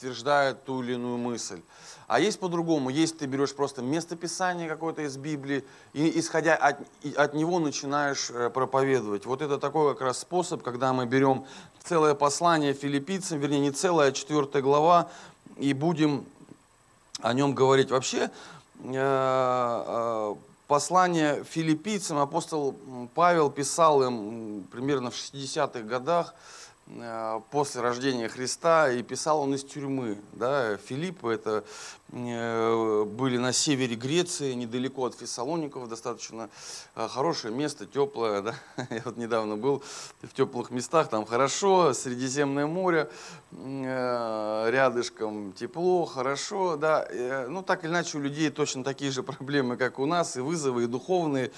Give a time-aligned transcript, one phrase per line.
[0.00, 1.60] подтверждает ту или иную мысль.
[2.06, 2.88] А есть по-другому.
[2.88, 5.62] Есть ты берешь просто местописание какое-то из Библии
[5.92, 6.78] и, исходя от,
[7.16, 9.26] от него, начинаешь э, проповедовать.
[9.26, 11.44] Вот это такой как раз способ, когда мы берем
[11.84, 15.10] целое послание филиппийцам, вернее, не целое, а четвертая глава,
[15.58, 16.24] и будем
[17.20, 17.90] о нем говорить.
[17.90, 18.30] Вообще,
[18.82, 20.34] э, э,
[20.66, 22.74] послание филиппийцам апостол
[23.14, 26.34] Павел писал им примерно в 60-х годах,
[27.50, 30.18] после рождения Христа, и писал он из тюрьмы.
[30.32, 30.76] Да?
[30.76, 31.64] Филиппы это
[32.10, 36.50] э, были на севере Греции, недалеко от Фессалоников, достаточно
[36.96, 38.42] э, хорошее место, теплое.
[38.42, 38.54] Да?
[38.90, 39.82] Я вот недавно был
[40.22, 43.10] в теплых местах, там хорошо, Средиземное море,
[43.52, 46.76] рядышком тепло, хорошо.
[46.76, 47.06] Да?
[47.48, 50.84] Ну так или иначе у людей точно такие же проблемы, как у нас, и вызовы,
[50.84, 51.52] и духовные.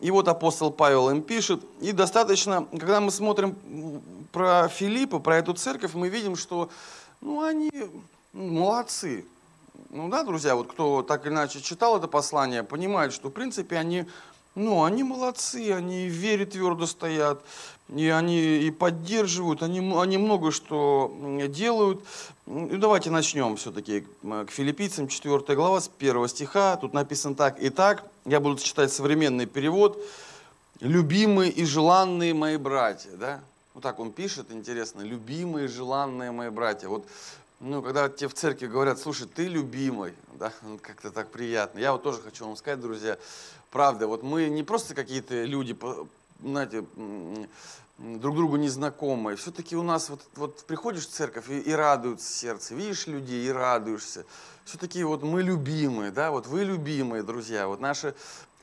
[0.00, 1.64] И вот апостол Павел им пишет.
[1.80, 3.56] И достаточно, когда мы смотрим
[4.30, 6.68] про Филиппа, про эту церковь, мы видим, что
[7.20, 7.70] ну, они
[8.32, 9.24] молодцы.
[9.90, 13.76] Ну да, друзья, вот кто так или иначе читал это послание, понимает, что в принципе
[13.76, 14.04] они,
[14.54, 17.42] ну, они молодцы, они в вере твердо стоят,
[17.88, 21.14] и они и поддерживают, они, они много что
[21.48, 22.04] делают.
[22.46, 26.76] И давайте начнем все-таки к филиппийцам, 4 глава, с 1 стиха.
[26.76, 27.56] Тут написано так.
[27.58, 30.00] «Итак, я буду читать современный перевод.
[30.78, 33.10] «Любимые и желанные мои братья».
[33.16, 33.40] Да?
[33.74, 35.00] Вот так он пишет, интересно.
[35.00, 36.88] «Любимые и желанные мои братья».
[36.88, 37.08] Вот
[37.58, 41.80] ну, когда тебе в церкви говорят, слушай, ты любимый, да, как-то так приятно.
[41.80, 43.18] Я вот тоже хочу вам сказать, друзья,
[43.72, 45.76] правда, вот мы не просто какие-то люди,
[46.42, 46.84] знаете,
[47.98, 49.36] друг другу незнакомые.
[49.36, 53.50] Все-таки у нас вот, вот приходишь в церковь и, и радуется сердце, видишь людей и
[53.50, 54.24] радуешься.
[54.64, 57.68] Все-таки вот мы любимые, да, вот вы любимые, друзья.
[57.68, 58.14] Вот наша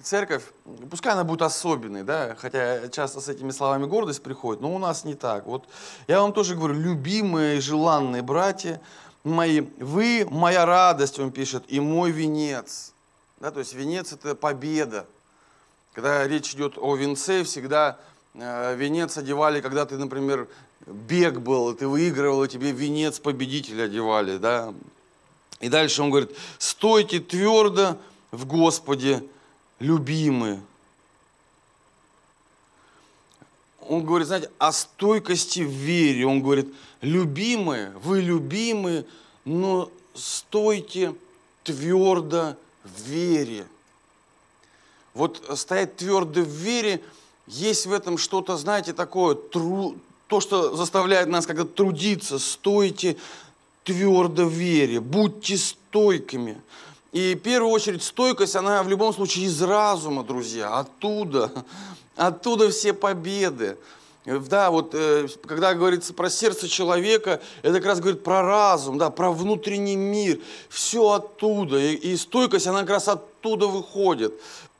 [0.02, 0.44] церковь,
[0.90, 5.04] пускай она будет особенной, да, хотя часто с этими словами гордость приходит, но у нас
[5.06, 5.46] не так.
[5.48, 5.68] Вот
[6.08, 8.82] я вам тоже говорю, любимые желанные братья
[9.24, 12.94] мои, вы моя радость, он пишет, и мой венец.
[13.40, 15.08] Да, то есть венец это победа.
[15.94, 18.00] Когда речь идет о венце, всегда
[18.36, 20.48] Э, венец одевали, когда ты, например,
[20.88, 24.74] бег был, ты выигрывал, и тебе венец победителя одевали, да.
[25.60, 27.98] И дальше он говорит, стойте твердо
[28.32, 29.24] в Господе,
[29.80, 30.62] любимые.
[33.82, 36.26] Он говорит, знаете, о стойкости в вере.
[36.26, 39.06] Он говорит, любимые, вы любимые,
[39.46, 41.14] но стойте
[41.64, 43.68] твердо в вере.
[45.14, 47.02] Вот стоять твердо в вере–
[47.48, 49.96] есть в этом что-то, знаете, такое, тру,
[50.28, 53.18] то, что заставляет нас как-то трудиться, стойте
[53.84, 56.62] твердо в вере, будьте стойкими.
[57.12, 61.52] И в первую очередь стойкость, она в любом случае из разума, друзья, оттуда,
[62.16, 63.78] оттуда все победы.
[64.26, 69.10] Да, вот э, когда говорится про сердце человека, это как раз говорит про разум, да,
[69.10, 70.40] про внутренний мир.
[70.70, 71.78] Все оттуда.
[71.78, 74.34] И, и стойкость, она как раз оттуда выходит.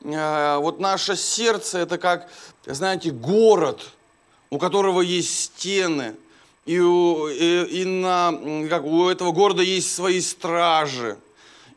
[0.04, 2.30] Э, вот наше сердце это как,
[2.66, 3.82] знаете, город,
[4.50, 6.16] у которого есть стены,
[6.66, 11.18] и, у, и, и на, как, у этого города есть свои стражи.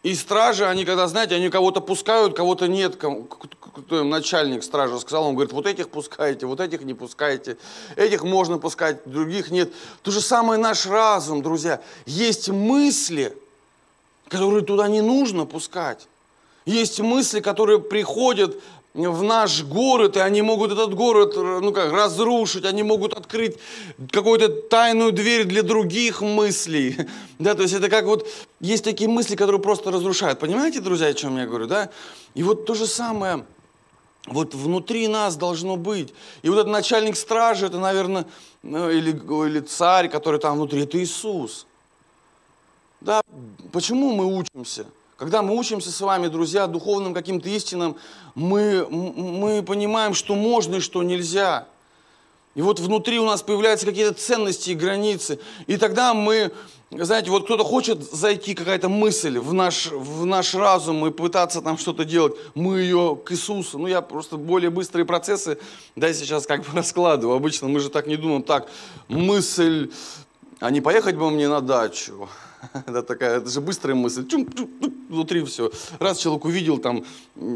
[0.02, 2.96] И стражи, они когда, знаете, они кого-то пускают, кого-то нет.
[2.96, 7.56] Кто начальник стражи сказал, он говорит, вот этих пускайте, вот этих не пускайте.
[7.96, 9.72] Этих можно пускать, других нет.
[10.02, 11.80] То же самое наш разум, друзья.
[12.04, 13.36] Есть мысли,
[14.28, 16.06] которые туда не нужно пускать.
[16.66, 18.60] Есть мысли, которые приходят
[18.92, 23.56] в наш город, и они могут этот город ну как, разрушить, они могут открыть
[24.10, 26.96] какую-то тайную дверь для других мыслей.
[27.38, 28.26] Да, то есть это как вот,
[28.60, 30.38] есть такие мысли, которые просто разрушают.
[30.38, 31.90] Понимаете, друзья, о чем я говорю, да?
[32.34, 33.44] И вот то же самое,
[34.26, 36.14] вот внутри нас должно быть.
[36.40, 38.24] И вот этот начальник стражи, это, наверное,
[38.62, 41.66] ну, или, или царь, который там внутри, это Иисус.
[43.02, 43.20] Да,
[43.70, 44.86] почему мы учимся?
[45.16, 47.96] Когда мы учимся с вами, друзья, духовным каким-то истинам,
[48.34, 51.66] мы, мы понимаем, что можно и что нельзя.
[52.54, 55.38] И вот внутри у нас появляются какие-то ценности и границы.
[55.66, 56.52] И тогда мы,
[56.90, 61.78] знаете, вот кто-то хочет зайти, какая-то мысль в наш, в наш разум и пытаться там
[61.78, 62.34] что-то делать.
[62.54, 63.78] Мы ее к Иисусу.
[63.78, 65.58] Ну, я просто более быстрые процессы,
[65.96, 67.36] да, сейчас как бы раскладываю.
[67.36, 68.42] Обычно мы же так не думаем.
[68.42, 68.68] Так,
[69.08, 69.90] мысль,
[70.60, 72.28] а не поехать бы мне на дачу?
[72.86, 74.26] Это такая, это же быстрая мысль.
[74.26, 75.70] Чум, чум, чум, внутри все.
[75.98, 77.04] Раз человек увидел там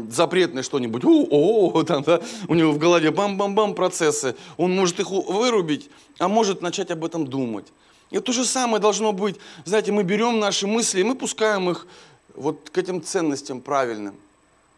[0.09, 4.35] запретное что-нибудь, о, о, там, да, у него в голове бам-бам-бам процессы.
[4.57, 7.65] Он может их вырубить, а может начать об этом думать.
[8.09, 9.37] И то же самое должно быть.
[9.65, 11.87] Знаете, мы берем наши мысли, и мы пускаем их
[12.35, 14.15] вот к этим ценностям правильным.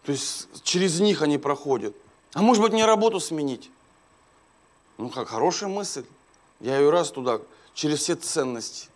[0.06, 1.96] То есть через них они проходят.
[2.34, 3.70] А может быть, мне работу сменить?
[4.98, 6.04] Ну, как хорошая мысль.
[6.60, 7.40] Я ее раз туда,
[7.74, 8.90] через все ценности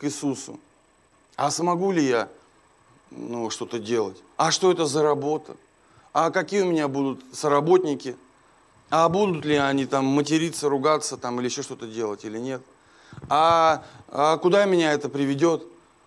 [0.00, 0.58] к Иисусу.
[1.36, 2.28] А смогу ли я
[3.10, 4.16] ну, что-то делать?
[4.36, 5.56] А что это за работа?
[6.12, 8.16] А какие у меня будут соработники?
[8.88, 12.62] А будут ли они там материться, ругаться там или еще что-то делать или нет?
[13.28, 15.64] А, а куда меня это приведет?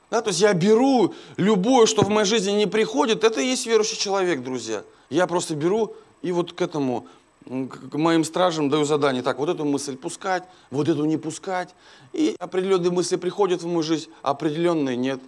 [0.10, 3.66] Да, то есть я беру любое, что в моей жизни не приходит, это и есть
[3.66, 4.84] верующий человек, друзья.
[5.10, 7.08] Я просто беру и вот к этому,
[7.46, 9.22] к моим стражам даю задание.
[9.22, 11.76] Так, вот эту мысль пускать, вот эту не пускать.
[12.14, 15.20] И определенные мысли приходят в мою жизнь, определенные нет.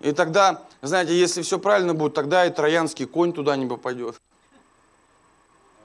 [0.00, 4.16] И тогда, знаете, если все правильно будет, тогда и троянский конь туда не попадет.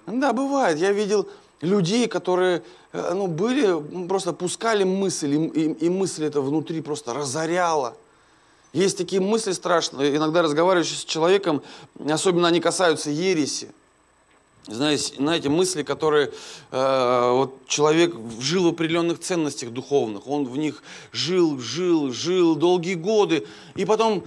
[0.05, 0.77] Да, бывает.
[0.77, 1.27] Я видел
[1.61, 7.13] людей, которые э, ну, были, просто пускали мысль, и, и, и мысль это внутри просто
[7.13, 7.95] разоряла.
[8.73, 11.63] Есть такие мысли страшные, иногда разговариваешь с человеком,
[12.07, 13.71] особенно они касаются ереси.
[14.67, 16.31] Знаете, знаете мысли, которые
[16.71, 22.95] э, вот человек жил в определенных ценностях духовных, он в них жил, жил, жил долгие
[22.95, 24.25] годы, и потом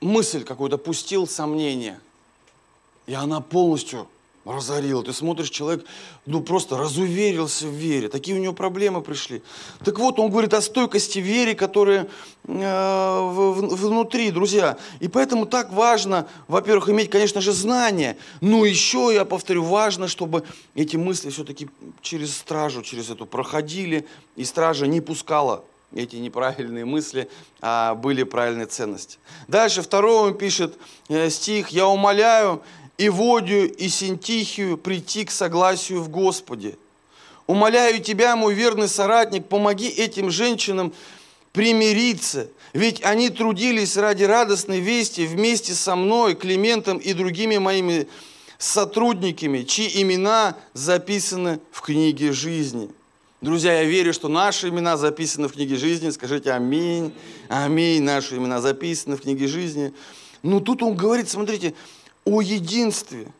[0.00, 2.00] мысль какую-то пустил, сомнение,
[3.06, 4.08] и она полностью
[4.44, 5.02] разорил.
[5.02, 5.84] Ты смотришь, человек
[6.26, 8.08] ну, просто разуверился в вере.
[8.08, 9.42] Такие у него проблемы пришли.
[9.84, 12.08] Так вот, он говорит о стойкости вере, которая
[12.46, 14.76] э, в, внутри, друзья.
[15.00, 18.16] И поэтому так важно, во-первых, иметь, конечно же, знания.
[18.40, 20.44] Но еще, я повторю, важно, чтобы
[20.74, 21.68] эти мысли все-таки
[22.02, 24.06] через стражу, через эту проходили,
[24.36, 25.64] и стража не пускала
[25.94, 27.30] эти неправильные мысли,
[27.60, 29.18] а были правильные ценности.
[29.48, 30.76] Дальше второй он пишет
[31.08, 32.62] э, стих «Я умоляю,
[32.98, 36.76] Иводию и Синтихию прийти к согласию в Господе.
[37.46, 40.92] Умоляю тебя, мой верный соратник, помоги этим женщинам
[41.52, 48.08] примириться, ведь они трудились ради радостной вести вместе со мной, Климентом и другими моими
[48.58, 52.90] сотрудниками, чьи имена записаны в книге жизни.
[53.40, 56.08] Друзья, я верю, что наши имена записаны в книге жизни.
[56.08, 57.12] Скажите аминь.
[57.50, 58.02] Аминь.
[58.02, 59.92] Наши имена записаны в книге жизни.
[60.42, 61.74] Но тут он говорит, смотрите,
[62.24, 63.32] о единстве.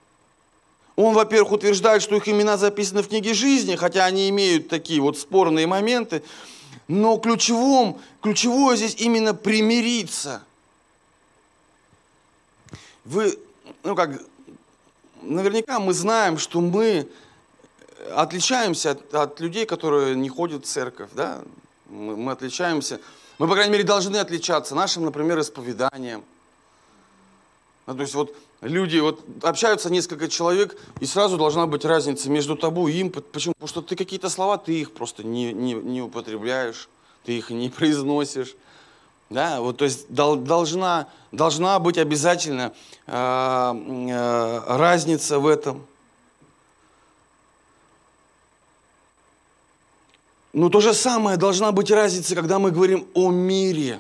[0.97, 5.19] Он, во-первых, утверждает, что их имена записаны в книге жизни, хотя они имеют такие вот
[5.19, 6.23] спорные моменты,
[6.87, 10.43] но ключевым, ключевое здесь именно примириться.
[13.05, 13.39] Вы,
[13.83, 14.23] ну как,
[15.23, 17.09] наверняка мы знаем, что мы
[18.15, 21.43] отличаемся от, от людей, которые не ходят в церковь, да?
[21.87, 23.01] Мы, мы отличаемся,
[23.39, 26.25] мы, по крайней мере, должны отличаться нашим, например, исповеданием.
[27.87, 28.35] Ну, то есть вот
[28.65, 33.11] люди, вот общаются несколько человек, и сразу должна быть разница между тобой и им.
[33.11, 33.55] Почему?
[33.55, 36.89] Потому что ты какие-то слова, ты их просто не, не, не употребляешь,
[37.25, 38.57] ты их не произносишь.
[39.31, 42.73] Да, вот, то есть дол, должна, должна быть обязательно
[43.07, 45.87] э, э, разница в этом.
[50.53, 53.99] Но то же самое должна быть разница, когда мы говорим о мире,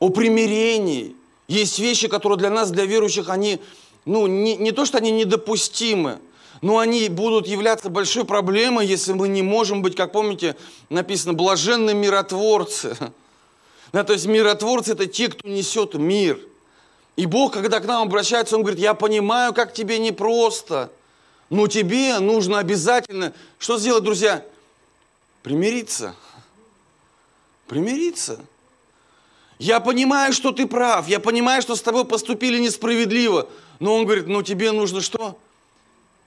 [0.00, 1.16] о примирении,
[1.48, 3.58] есть вещи, которые для нас, для верующих, они,
[4.04, 6.18] ну, не, не то, что они недопустимы,
[6.60, 10.56] но они будут являться большой проблемой, если мы не можем быть, как помните,
[10.90, 12.96] написано, блаженные миротворцы.
[13.90, 16.38] Да, то есть миротворцы– это те, кто несет мир.
[17.16, 20.92] И Бог, когда к нам обращается, Он говорит, я понимаю, как тебе непросто,
[21.48, 24.44] но тебе нужно обязательно, что сделать, друзья?
[25.42, 26.14] Примириться.
[27.66, 28.40] Примириться.
[29.58, 33.48] Я понимаю, что ты прав, я понимаю, что с тобой поступили несправедливо.
[33.80, 35.38] Но он говорит, ну тебе нужно что?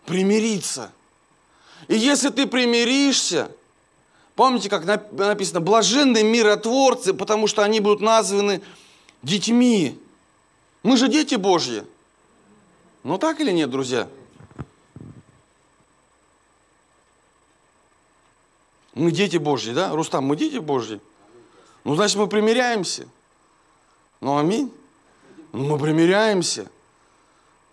[0.06, 0.92] Примириться.
[1.88, 3.52] И если ты примиришься,
[4.36, 8.62] помните, как написано, блаженные миротворцы, потому что они будут названы
[9.24, 9.98] детьми.
[10.84, 11.84] Мы же дети Божьи.
[13.04, 14.10] Ну так или нет, друзья?
[18.94, 19.96] Мы дети Божьи, да?
[19.96, 21.00] Рустам, мы дети Божьи?
[21.86, 23.08] Ну, значит, мы примиряемся.
[24.22, 24.72] Ну, аминь.
[25.52, 26.70] Ну, мы примиряемся.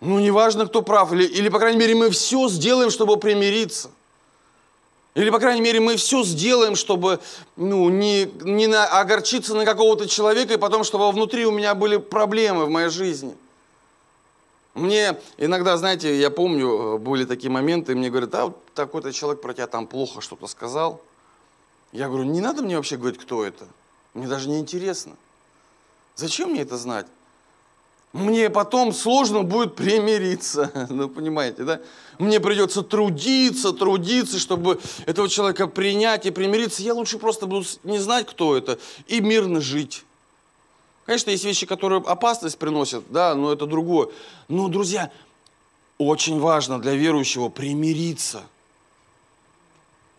[0.01, 1.13] Ну, неважно, кто прав.
[1.13, 3.91] Или, или, по крайней мере, мы все сделаем, чтобы примириться.
[5.15, 7.19] Или, по крайней мере, мы все сделаем, чтобы
[7.55, 11.97] ну, не, не на, огорчиться на какого-то человека, и потом, чтобы внутри у меня были
[11.97, 13.35] проблемы в моей жизни.
[14.75, 19.53] Мне иногда, знаете, я помню, были такие моменты, мне говорят, а вот такой-то человек про
[19.53, 21.01] тебя там плохо что-то сказал.
[21.91, 23.67] Я говорю, не надо мне вообще говорить, кто это.
[24.13, 25.15] Мне даже не интересно.
[26.19, 27.05] Зачем мне это знать?
[28.11, 30.69] Мне потом сложно будет примириться.
[30.89, 31.79] Ну, понимаете, да?
[32.17, 36.83] Мне придется трудиться, трудиться, чтобы этого человека принять и примириться.
[36.83, 40.03] Я лучше просто буду не знать, кто это, и мирно жить.
[41.05, 44.09] Конечно, есть вещи, которые опасность приносят, да, но это другое.
[44.49, 45.11] Но, друзья,
[45.97, 48.43] очень важно для верующего примириться.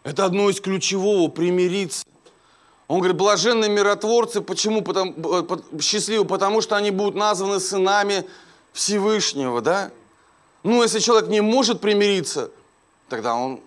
[0.03, 2.05] Это одно из ключевого– примириться.
[2.91, 4.83] Он говорит, блаженные миротворцы, почему?
[4.83, 5.15] Потому,
[5.81, 8.27] счастливы, потому что они будут названы сынами
[8.73, 9.93] Всевышнего, да?
[10.65, 12.51] Ну, если человек не может примириться,
[13.09, 13.61] тогда он,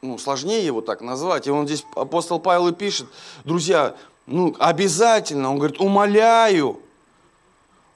[0.00, 1.48] ну, сложнее его так назвать.
[1.48, 3.08] И он здесь, апостол Павел и пишет,
[3.42, 3.96] друзья,
[4.26, 6.80] ну, обязательно, он говорит, умоляю,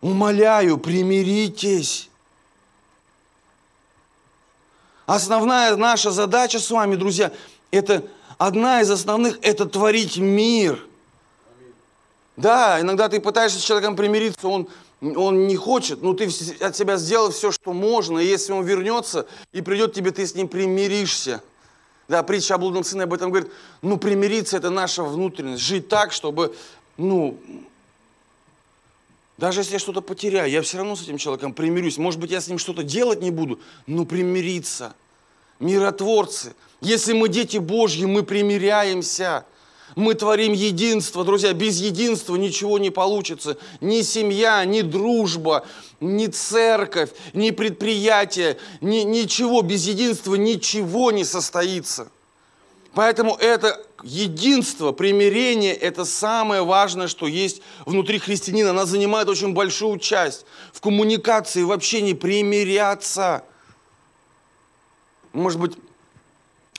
[0.01, 2.11] умоляю, примиритесь.
[5.07, 7.31] Основная наша задача с вами, друзья,
[7.71, 8.03] это
[8.39, 10.87] одна из основных– это творить мир.
[12.37, 14.69] Да, иногда ты пытаешься с человеком примириться, он,
[15.01, 16.29] он не хочет, но ты
[16.61, 18.19] от себя сделал все, что можно.
[18.19, 21.43] И если он вернется и придет к тебе, ты с ним примиришься.
[22.09, 23.51] Да, притча о блудном сыне об этом говорит.
[23.83, 25.63] Ну, примириться– это наша внутренность.
[25.63, 26.55] Жить так, чтобы,
[26.97, 27.39] ну,
[29.39, 31.99] даже если я что-то потеряю, я все равно с этим человеком примирюсь.
[31.99, 34.95] Может быть, я с ним что-то делать не буду, но примириться.
[35.61, 36.55] Миротворцы.
[36.81, 39.47] Если мы дети Божьи, мы примиряемся.
[39.97, 41.53] Мы творим единство, друзья.
[41.53, 43.57] Без единства ничего не получится.
[43.81, 45.65] Ни семья, ни дружба,
[46.01, 49.63] ни церковь, ни предприятие, ни, ничего.
[49.63, 52.11] Без единства ничего не состоится.
[52.95, 58.71] Поэтому это единство, примирение– это самое важное, что есть внутри христианина.
[58.71, 63.45] Она занимает очень большую часть в коммуникации, в общении, примиряться.
[65.35, 65.77] Может быть,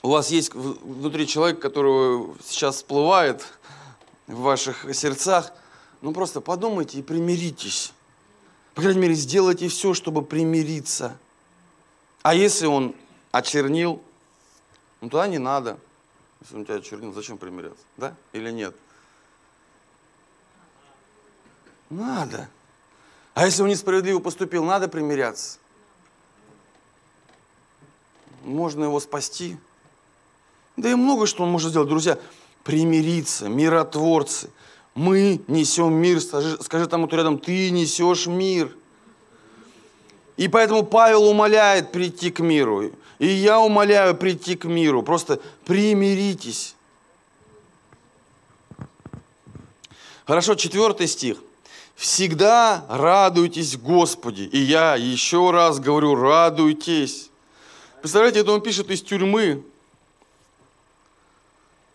[0.02, 3.44] у вас есть внутри человек, которого сейчас всплывает
[4.26, 5.52] в ваших сердцах.
[6.00, 7.92] Ну, просто подумайте и примиритесь.
[8.74, 11.18] По крайней мере, сделайте все, чтобы примириться.
[12.22, 12.94] А если он
[13.30, 14.02] очернил,
[15.02, 15.78] ну, тогда не надо.
[16.40, 17.84] Если он тебя чернил, зачем примиряться?
[17.98, 18.74] Да или нет?
[21.90, 22.48] Надо.
[23.34, 25.58] А если он несправедливо поступил, надо примиряться.
[28.46, 29.56] Можно его спасти.
[30.76, 32.16] Да и много что он может сделать, друзья.
[32.62, 34.50] Примириться, миротворцы.
[34.94, 36.20] Мы несем мир.
[36.20, 38.74] Скажи, скажи тому, кто рядом, ты несешь мир.
[40.36, 42.92] И поэтому Павел умоляет прийти к миру.
[43.18, 45.02] И я умоляю прийти к миру.
[45.02, 46.76] Просто примиритесь.
[50.24, 51.38] Хорошо, четвертый стих.
[51.96, 54.42] Всегда радуйтесь Господи.
[54.42, 57.30] И я еще раз говорю, радуйтесь.
[58.06, 59.64] Представляете, это он пишет из тюрьмы.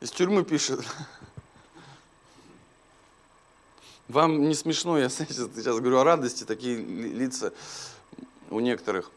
[0.01, 0.81] Из тюрьмы пишет.
[4.09, 7.53] Вам не смешно, я сейчас говорю о радости, такие лица
[8.49, 9.09] у некоторых.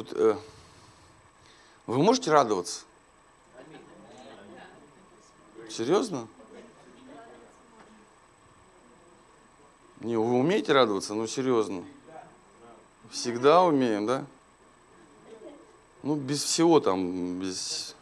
[0.00, 0.36] Вот, э,
[1.86, 2.80] вы можете радоваться?
[5.68, 6.26] Серьезно?
[10.00, 11.14] Не, вы умеете радоваться?
[11.14, 11.84] Ну, серьезно.
[13.10, 14.26] Всегда умеем, да?
[16.02, 17.94] Ну, без всего там, без,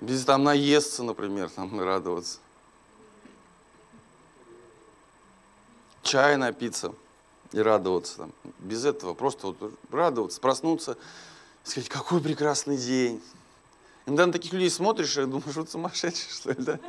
[0.00, 2.40] без там наесться, например, там радоваться.
[6.02, 6.92] Чай напиться
[7.52, 8.16] и радоваться.
[8.16, 8.32] Там.
[8.58, 10.98] Без этого просто вот радоваться, проснуться,
[11.68, 13.22] сказать, какой прекрасный день.
[14.06, 16.80] Иногда на таких людей смотришь и думаешь, вот сумасшедший, что ли, да?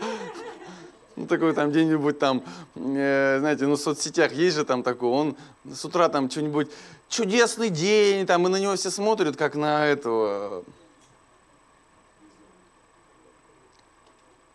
[1.16, 2.44] Ну, такой там где-нибудь там,
[2.76, 5.38] э, знаете, ну, в соцсетях есть же там такой, он
[5.70, 6.70] с утра там что-нибудь,
[7.10, 10.64] чудесный день, там, и на него все смотрят, как на этого.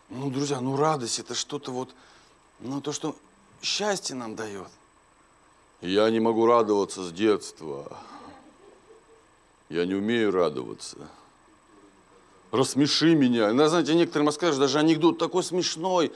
[0.09, 1.93] Ну, друзья, ну, радость, это что-то вот,
[2.59, 3.15] ну, то, что
[3.61, 4.69] счастье нам дает.
[5.81, 7.95] Я не могу радоваться с детства.
[9.69, 10.97] Я не умею радоваться.
[12.51, 13.51] Рассмеши меня.
[13.51, 16.11] Ну, знаете, некоторым расскажешь, даже анекдот такой смешной.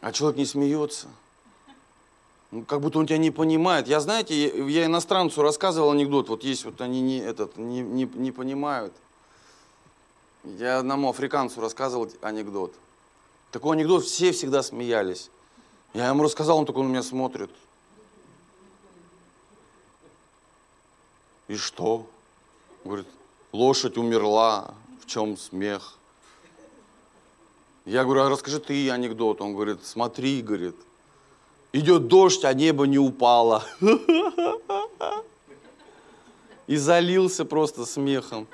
[0.00, 1.08] А человек не смеется.
[2.50, 3.88] Ну, как будто он тебя не понимает.
[3.88, 8.30] Я, знаете, я иностранцу рассказывал анекдот, вот есть вот они не, этот, не, не, не
[8.30, 8.92] понимают.
[10.44, 12.74] Я одному африканцу рассказывал анекдот.
[13.52, 15.30] Такой анекдот, все всегда смеялись.
[15.94, 17.50] Я ему рассказал, он только на меня смотрит.
[21.48, 22.06] И что?
[22.84, 23.06] Говорит,
[23.52, 25.98] лошадь умерла, в чем смех?
[27.84, 29.40] Я говорю, а расскажи ты анекдот.
[29.40, 30.76] Он говорит, смотри, говорит,
[31.72, 33.64] идет дождь, а небо не упало.
[36.68, 38.46] И залился просто смехом.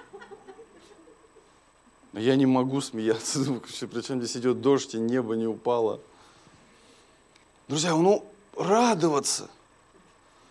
[2.15, 3.39] Я не могу смеяться,
[3.93, 6.01] причем здесь идет дождь, и небо не упало.
[7.69, 8.25] Друзья, ну,
[8.57, 9.51] радоваться.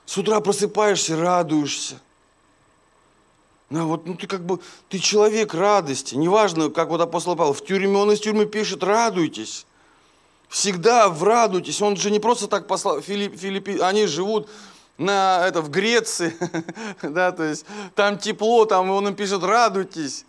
[0.05, 1.99] С утра просыпаешься, радуешься.
[3.69, 4.59] Ну, вот, ну ты как бы,
[4.89, 6.15] ты человек радости.
[6.15, 9.65] Неважно, как вот апостол Павел, в тюрьме, он из тюрьмы пишет, радуйтесь.
[10.47, 11.81] Всегда в радуйтесь.
[11.81, 14.49] Он же не просто так послал, Филипп, Филиппи, они живут
[14.97, 16.33] на, это, в Греции,
[17.01, 20.25] да, то есть там тепло, там он им пишет, радуйтесь.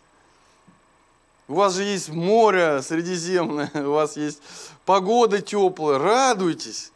[1.46, 4.42] У вас же есть море Средиземное, у вас есть
[4.84, 6.92] погода теплая, радуйтесь.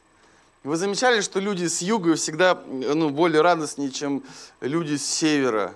[0.65, 4.23] Вы замечали, что люди с юга всегда ну, более радостнее, чем
[4.61, 5.75] люди с севера?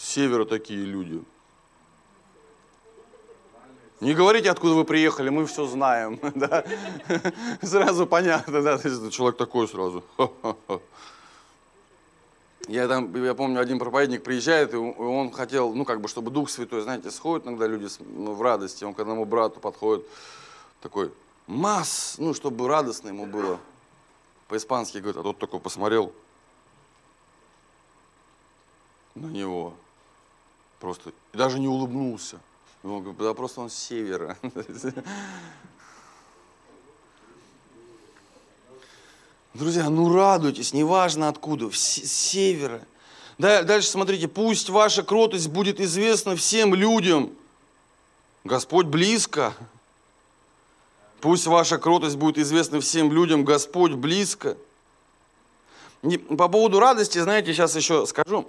[0.00, 1.22] Севера такие люди.
[4.00, 6.18] Не говорите, откуда вы приехали, мы все знаем.
[6.34, 6.64] Да?
[7.62, 10.02] Сразу понятно, да, человек такой сразу.
[12.68, 16.48] Я там, я помню, один проповедник приезжает, и он хотел, ну, как бы, чтобы Дух
[16.48, 20.06] Святой, знаете, сходит иногда люди ну, в радости, он к одному брату подходит,
[20.80, 21.10] такой,
[21.48, 23.58] масс, ну, чтобы радостно ему было.
[24.46, 26.12] По-испански говорит, а тот такой посмотрел
[29.16, 29.74] на него,
[30.80, 32.40] просто, и даже не улыбнулся.
[32.82, 34.36] Говорит, да просто он с севера.
[39.52, 42.80] Друзья, ну радуйтесь, неважно откуда, с севера.
[43.38, 47.32] Дальше смотрите, пусть ваша кротость будет известна всем людям.
[48.44, 49.54] Господь близко.
[51.20, 53.44] Пусть ваша кротость будет известна всем людям.
[53.44, 54.56] Господь близко.
[56.38, 58.48] По поводу радости, знаете, сейчас еще скажу.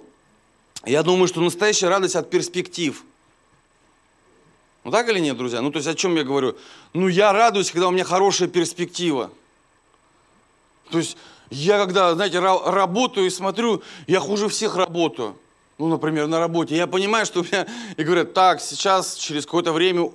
[0.84, 3.04] Я думаю, что настоящая радость от перспектив.
[4.84, 5.60] Ну так или нет, друзья?
[5.60, 6.56] Ну то есть о чем я говорю?
[6.92, 9.30] Ну я радуюсь, когда у меня хорошая перспектива.
[10.90, 11.16] То есть
[11.50, 15.36] я когда, знаете, работаю и смотрю, я хуже всех работаю.
[15.78, 16.76] Ну, например, на работе.
[16.76, 17.66] Я понимаю, что у меня...
[17.96, 20.10] И говорят, так, сейчас, через какое-то время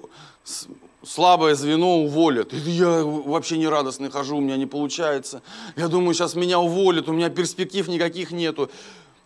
[1.04, 2.54] слабое звено уволят.
[2.54, 5.42] И я вообще не радостный хожу, у меня не получается.
[5.76, 8.70] Я думаю, сейчас меня уволят, у меня перспектив никаких нету.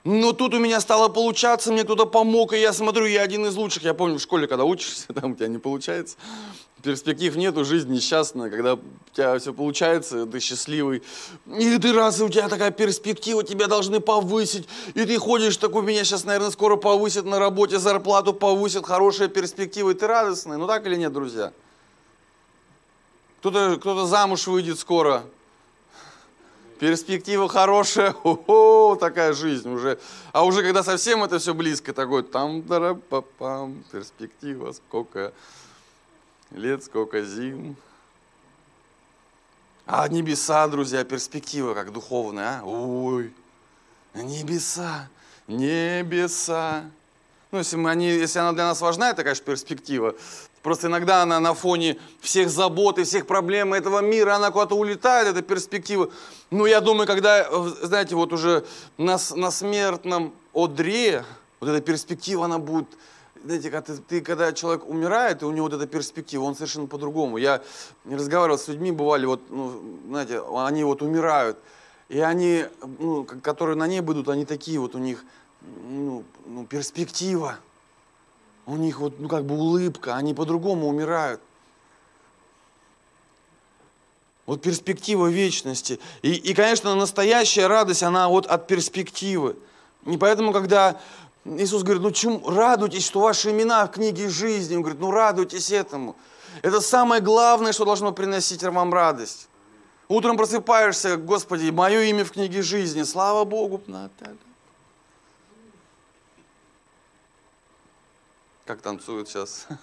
[0.03, 3.55] Но тут у меня стало получаться, мне кто-то помог, и я смотрю, я один из
[3.55, 3.83] лучших.
[3.83, 6.17] Я помню в школе, когда учишься, там у тебя не получается
[6.81, 8.79] перспектив нету, жизнь несчастная, когда у
[9.13, 11.03] тебя все получается, ты счастливый.
[11.47, 15.83] И ты раз, и у тебя такая перспектива, тебя должны повысить, и ты ходишь такой,
[15.83, 20.57] меня сейчас, наверное, скоро повысят на работе, зарплату повысят, хорошая перспектива, и ты радостный.
[20.57, 21.53] Ну так или нет, друзья?
[23.39, 25.23] Кто-то кто замуж выйдет скоро,
[26.81, 29.99] перспектива хорошая, о, такая жизнь уже.
[30.33, 32.63] А уже когда совсем это все близко, такой там,
[33.37, 35.31] пам перспектива сколько
[36.49, 37.75] лет, сколько зим.
[39.85, 42.65] А небеса, друзья, перспектива как духовная, а?
[42.65, 43.31] Ой,
[44.15, 45.07] небеса,
[45.47, 46.85] небеса.
[47.51, 50.15] Ну, если, мы, они, если она для нас важна, это, конечно, перспектива.
[50.63, 55.27] Просто иногда она на фоне всех забот и всех проблем этого мира, она куда-то улетает,
[55.27, 56.11] эта перспектива.
[56.51, 57.49] Ну, я думаю, когда,
[57.81, 58.63] знаете, вот уже
[58.97, 61.25] на, на смертном одре,
[61.59, 62.87] вот эта перспектива, она будет
[63.43, 67.37] знаете, когда ты, когда человек умирает, и у него вот эта перспектива, он совершенно по-другому.
[67.37, 67.63] Я
[68.05, 71.57] разговаривал с людьми, бывали, вот, ну, знаете, они вот умирают,
[72.09, 72.65] и они,
[72.99, 75.23] ну, которые на небо идут, они такие вот, у них,
[75.61, 77.57] ну, ну перспектива,
[78.65, 81.41] у них вот, ну, как бы улыбка, они по-другому умирают.
[84.45, 85.99] Вот перспектива вечности.
[86.21, 89.55] И, и, конечно, настоящая радость, она вот от перспективы.
[90.05, 90.99] И поэтому, когда
[91.45, 94.75] Иисус говорит, ну чем радуйтесь, что ваши имена в книге жизни.
[94.75, 96.15] Он говорит, ну радуйтесь этому.
[96.61, 99.47] Это самое главное, что должно приносить вам радость.
[100.07, 103.03] Утром просыпаешься, Господи, мое имя в книге жизни.
[103.03, 103.81] Слава Богу.
[108.71, 109.67] Как танцуют сейчас.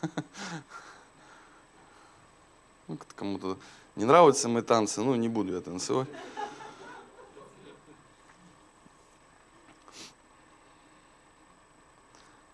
[2.86, 3.58] Ну, кому-то
[3.96, 6.08] не нравятся мои танцы, ну не буду я танцевать.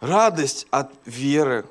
[0.01, 1.67] радость от веры.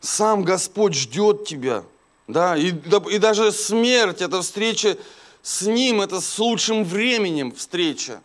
[0.00, 1.84] Сам Господь ждет тебя.
[2.26, 2.56] Да?
[2.56, 2.68] И,
[3.10, 4.96] и даже смерть, это встреча
[5.42, 8.22] с Ним, это с лучшим временем встреча.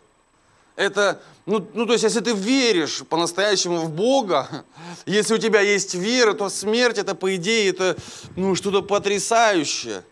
[0.76, 4.64] Это, ну, ну, то есть, если ты веришь по-настоящему в Бога,
[5.06, 7.96] если у тебя есть вера, то смерть, это, по идее, это,
[8.36, 10.02] ну, что-то потрясающее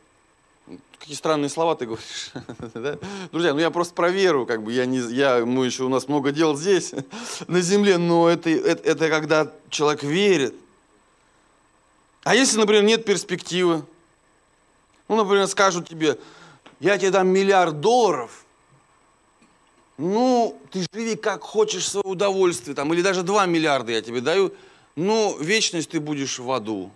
[1.03, 2.31] какие странные слова ты говоришь.
[3.33, 6.07] Друзья, ну я просто про веру, как бы я не, я, мы еще у нас
[6.07, 6.94] много дел здесь,
[7.48, 10.55] на земле, но это, это, это когда человек верит.
[12.22, 13.85] А если, например, нет перспективы,
[15.09, 16.18] ну, например, скажут тебе,
[16.79, 18.41] я тебе дам миллиард долларов,
[19.98, 24.20] ну, ты живи как хочешь, в свое удовольствие, там, или даже два миллиарда я тебе
[24.20, 24.52] даю,
[24.96, 26.90] но вечность ты будешь в аду.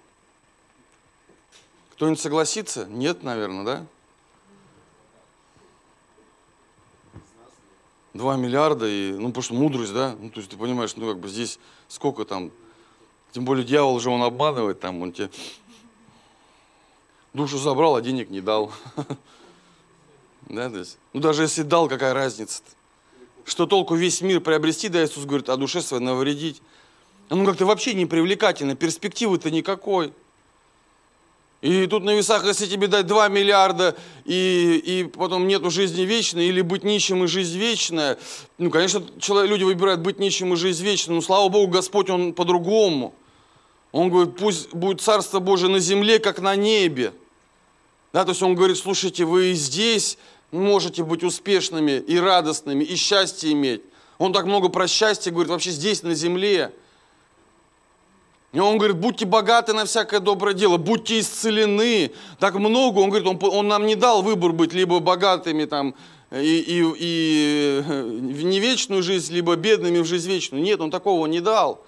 [1.92, 2.86] Кто-нибудь согласится?
[2.86, 3.86] Нет, наверное, да?
[8.16, 11.18] 2 миллиарда, и, ну, потому что мудрость, да, ну, то есть ты понимаешь, ну, как
[11.18, 12.50] бы здесь сколько там,
[13.32, 15.30] тем более дьявол же он обманывает, там, он тебе
[17.34, 18.72] душу забрал, а денег не дал.
[20.48, 22.75] Да, то есть, ну, даже если дал, какая разница -то?
[23.46, 26.60] Что толку весь мир приобрести, да, Иисус говорит, а душе своей навредить.
[27.30, 30.12] Ну, как-то вообще не привлекательно, перспективы-то никакой.
[31.62, 36.48] И тут на весах, если тебе дать 2 миллиарда, и, и потом нету жизни вечной,
[36.48, 38.18] или быть нищим и жизнь вечная,
[38.58, 42.32] ну, конечно, человек, люди выбирают быть нищим и жизнь вечной, но, слава Богу, Господь, Он
[42.34, 43.14] по-другому.
[43.92, 47.12] Он говорит, пусть будет Царство Божие на земле, как на небе.
[48.12, 50.18] Да, то есть Он говорит, слушайте, вы здесь
[50.50, 53.82] можете быть успешными и радостными, и счастье иметь.
[54.18, 56.72] Он так много про счастье говорит, вообще здесь, на земле–
[58.56, 62.12] и он говорит, будьте богаты на всякое доброе дело, будьте исцелены.
[62.38, 65.94] Так много, он говорит, он, он нам не дал выбор быть либо богатыми там,
[66.30, 70.62] и, и, и в невечную жизнь, либо бедными в жизнь вечную.
[70.62, 71.84] Нет, он такого не дал.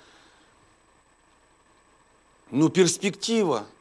[2.50, 3.64] Ну, перспектива–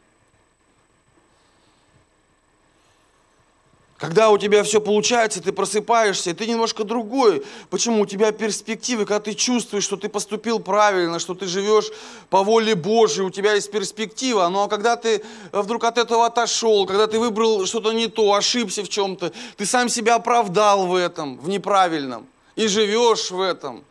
[4.08, 7.43] Когда у тебя все получается, ты просыпаешься, и ты немножко другой.
[7.70, 8.04] Почему?
[8.04, 11.88] У тебя перспективы, когда ты чувствуешь, что ты поступил правильно, что ты живешь
[12.30, 14.48] по воле Божьей, у тебя есть перспектива.
[14.48, 18.88] Но когда ты вдруг от этого отошел, когда ты выбрал что-то не то, ошибся в
[18.88, 23.84] чем-то, ты сам себя оправдал в этом, в неправильном, и живешь в этом.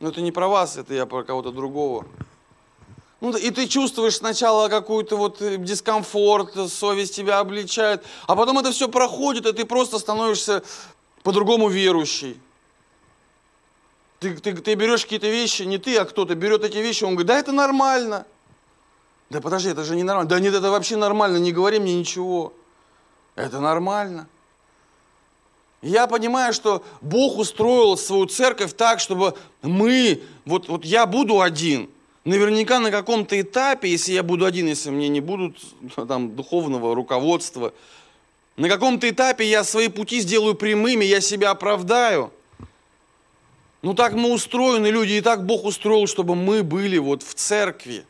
[0.00, 2.04] Но это не про вас, это я про кого-то другого.
[3.20, 8.72] Ну, и ты чувствуешь сначала какую-то вот э, дискомфорт, совесть тебя обличает, а потом это
[8.72, 10.62] все проходит, и ты просто становишься
[11.22, 12.40] по-другому верующий.
[14.20, 17.26] Ты, ты, ты берешь какие-то вещи, не ты, а кто-то берет эти вещи, он говорит,
[17.26, 18.26] да это нормально.
[19.28, 20.28] Да подожди, это же не нормально.
[20.28, 22.54] Да нет, это вообще нормально, не говори мне ничего.
[23.34, 24.28] Это нормально.
[25.82, 31.90] я понимаю, что Бог устроил свою церковь так, чтобы мы, вот, вот я буду один–
[32.24, 35.58] Наверняка на каком-то этапе, если я буду один, если мне не будут
[36.08, 37.72] там, духовного руководства,
[38.56, 42.30] на каком-то этапе я свои пути сделаю прямыми, я себя оправдаю.
[43.80, 48.04] Ну так мы устроены, люди, и так Бог устроил, чтобы мы были вот в церкви,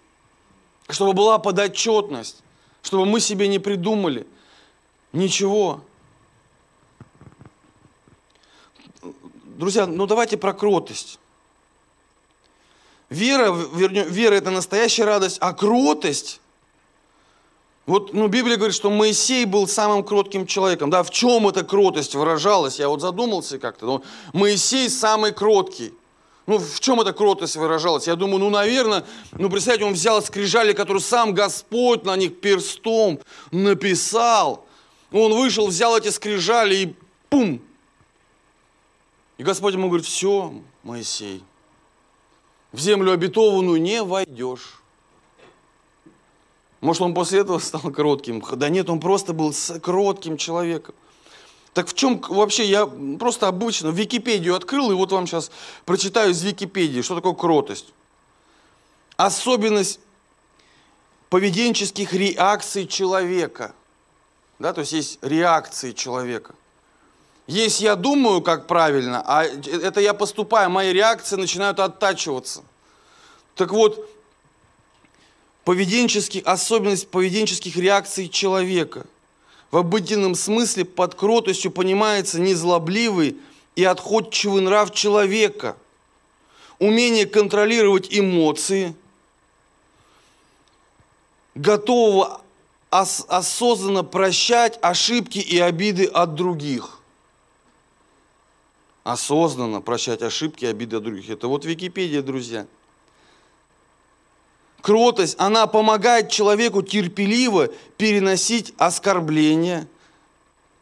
[0.89, 2.43] чтобы была подотчетность,
[2.83, 4.27] чтобы мы себе не придумали
[5.13, 5.85] ничего.
[9.45, 11.21] Друзья, ну давайте про кротость.
[13.11, 16.41] Вера, вернее, вера– это настоящая радость, а кротость
[17.91, 20.91] вот, ну, Библия говорит, что Моисей был самым кротким человеком.
[20.91, 22.79] Да, в чем эта кротость выражалась?
[22.79, 23.85] Я вот задумался как-то.
[23.85, 25.93] Ну, Моисей самый кроткий.
[26.47, 28.07] Ну, в чем эта кротость выражалась?
[28.07, 33.19] Я думаю, ну, наверное, ну, представьте, он взял скрижали, которые сам Господь на них перстом
[33.51, 34.65] написал.
[35.11, 36.95] Он вышел, взял эти скрижали и
[37.29, 37.61] пум.
[39.37, 41.43] И Господь ему говорит, все, Моисей,
[42.73, 44.81] в землю обетованную не войдешь.
[46.81, 48.43] Может, он после этого стал кротким?
[48.53, 50.95] Да нет, он просто был кротким человеком.
[51.75, 55.51] Так в чем вообще, я просто обычно Википедию открыл, и вот вам сейчас
[55.85, 57.93] прочитаю из Википедии, что такое кротость.
[59.17, 60.01] Особенность
[61.29, 63.75] поведенческих реакций человека.
[64.59, 66.55] Да, то есть есть реакции человека.
[67.51, 72.63] Есть я думаю, как правильно, а это я поступаю, мои реакции начинают оттачиваться.
[73.57, 74.09] Так вот,
[75.65, 79.05] поведенческих, особенность поведенческих реакций человека.
[79.73, 83.37] В обыденном смысле под кротостью понимается незлобливый
[83.75, 85.75] и отходчивый нрав человека,
[86.79, 88.95] умение контролировать эмоции,
[91.57, 92.43] готового
[92.93, 97.00] ос- осознанно прощать ошибки и обиды от других
[99.05, 101.31] осознанно прощать ошибки и обиды других.
[101.31, 102.67] Это вот Википедия, друзья.
[104.83, 109.87] Кротость, она помогает человеку терпеливо переносить оскорбления,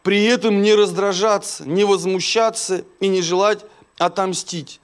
[0.03, 3.65] при этом не раздражаться, не возмущаться и не желать
[3.99, 4.81] отомстить.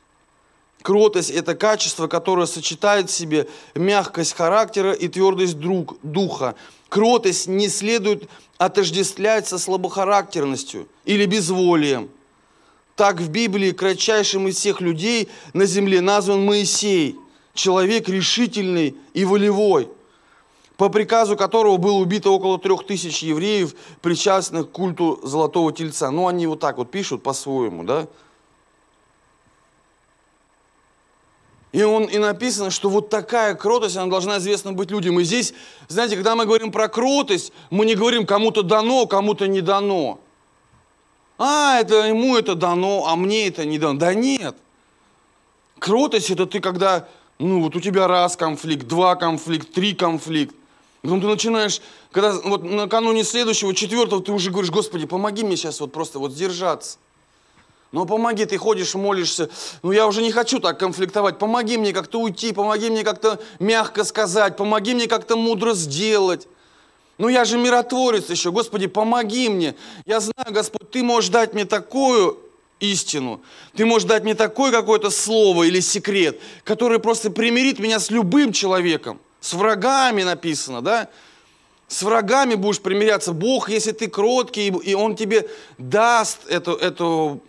[0.82, 6.56] Кротость– это качество, которое сочетает в себе мягкость характера и твердость друг, духа.
[6.88, 12.10] Кротость не следует отождествлять со слабохарактерностью или безволием–
[12.96, 17.16] так в Библии кратчайшим из всех людей на земле назван Моисей,
[17.54, 19.88] человек решительный и волевой,
[20.76, 26.10] по приказу которого было убито около трех тысяч евреев, причастных к культу Золотого Тельца.
[26.10, 28.08] Ну, они вот так вот пишут по-своему, да?
[31.72, 35.18] И, он, и написано, что вот такая кротость, она должна известна быть людям.
[35.18, 35.54] И здесь,
[35.88, 40.20] знаете, когда мы говорим про кротость, мы не говорим кому-то дано, кому-то не дано.
[41.38, 43.98] А, это ему это дано, а мне это не дано.
[43.98, 44.56] Да нет.
[45.78, 50.54] Кротость это ты когда, ну вот у тебя раз конфликт, два конфликт, три конфликт.
[51.02, 55.80] Потом ты начинаешь, когда вот накануне следующего, четвертого, ты уже говоришь, Господи, помоги мне сейчас
[55.80, 56.98] вот просто вот сдержаться.
[57.92, 59.50] Ну помоги, ты ходишь, молишься.
[59.82, 61.38] Ну я уже не хочу так конфликтовать.
[61.38, 66.48] Помоги мне как-то уйти, помоги мне как-то мягко сказать, помоги мне как-то мудро сделать.
[67.18, 69.74] Ну я же миротворец еще, Господи, помоги мне.
[70.04, 72.38] Я знаю, Господь, Ты можешь дать мне такую
[72.80, 73.40] истину.
[73.76, 78.52] Ты можешь дать мне такое какое-то слово или секрет, который просто примирит меня с любым
[78.52, 79.20] человеком.
[79.40, 81.08] С врагами написано, да?
[81.86, 83.32] С врагами будешь примиряться.
[83.32, 85.48] Бог, если ты кроткий, и Он тебе
[85.78, 87.40] даст эту, эту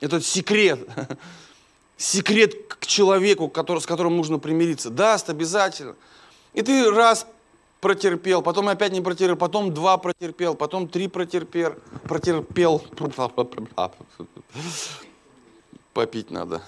[0.00, 0.80] этот секрет,
[1.96, 5.94] секрет к человеку, который, с которым нужно примириться, даст обязательно.
[6.54, 7.26] И ты раз
[7.80, 12.82] протерпел, потом опять не протерпел, потом два протерпел, потом три протерпел, протерпел.
[15.92, 16.62] Попить надо.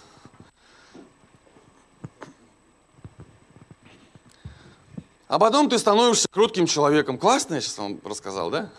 [5.29, 7.17] А потом ты становишься кротким человеком.
[7.17, 8.71] Классно я сейчас вам рассказал, да?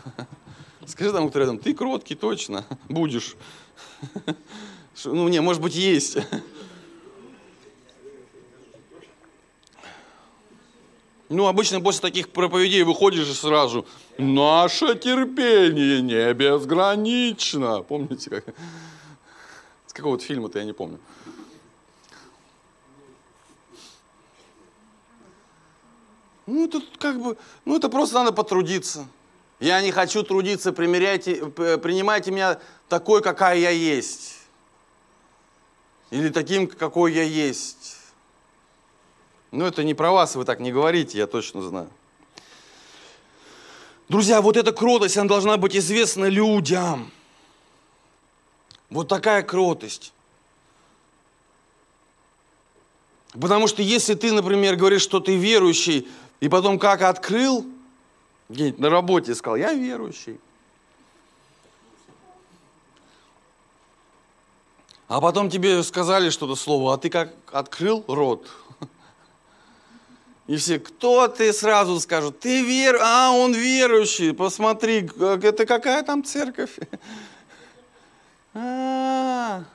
[0.85, 3.35] Скажи там, кто рядом, ты кроткий, точно, будешь.
[5.05, 6.17] Ну, не, может быть, есть.
[11.33, 13.87] Ну, обычно после таких проповедей выходишь сразу
[14.19, 17.81] «Наше терпение не безгранично».
[17.81, 18.45] Помните, как?
[19.87, 20.99] С какого-то фильма-то я не помню.
[26.45, 29.07] Ну, тут как бы, ну, это просто надо потрудиться.
[29.59, 34.35] Я не хочу трудиться, примеряйте, принимайте меня такой, какая я есть.
[36.11, 37.92] Или таким, какой я есть.
[39.53, 41.87] Ну, это не про вас, вы так не говорите, я точно знаю.
[44.09, 47.11] Друзья, вот эта кротость, она должна быть известна людям.
[48.89, 50.11] Вот такая кротость.
[53.39, 56.07] Потому что если ты, например, говоришь, что ты верующий,
[56.39, 57.63] и потом как открыл,
[58.49, 60.39] где-нибудь на работе сказал, я верующий.
[65.07, 68.47] А потом тебе сказали что-то слово, а ты как открыл рот.
[70.53, 76.23] И все, кто ты, сразу скажут, ты вер, а он верующий, посмотри, это какая там
[76.23, 76.77] церковь?
[78.53, 79.65] А-а-а.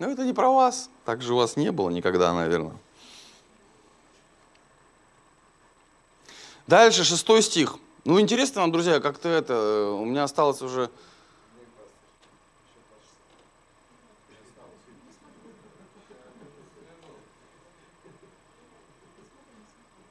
[0.00, 2.74] Ну это не про вас, так же у вас не было никогда, наверное.
[6.66, 7.76] Дальше, шестой стих.
[8.04, 10.90] Ну, интересно вам, друзья, как-то это, у меня осталось уже...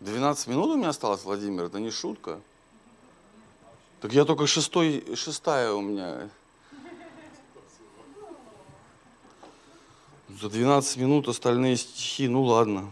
[0.07, 2.39] Двенадцать минут у меня осталось, Владимир, это не шутка.
[3.99, 6.29] Так я только шестой, шестая у меня.
[10.41, 12.89] За 12 минут остальные стихи, ну ладно.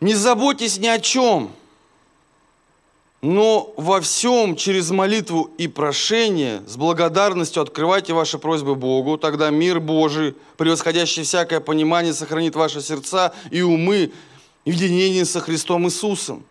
[0.00, 1.50] Не заботьтесь ни о чем,
[3.20, 9.80] но во всем через молитву и прошение с благодарностью открывайте ваши просьбы Богу, тогда мир
[9.80, 14.12] Божий, превосходящий всякое понимание, сохранит ваши сердца и умы
[14.64, 16.44] в единении со Христом Иисусом.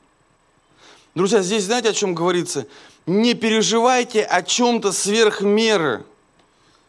[1.16, 2.68] Друзья, здесь знаете, о чем говорится?
[3.06, 6.06] Не переживайте о чем-то сверх меры.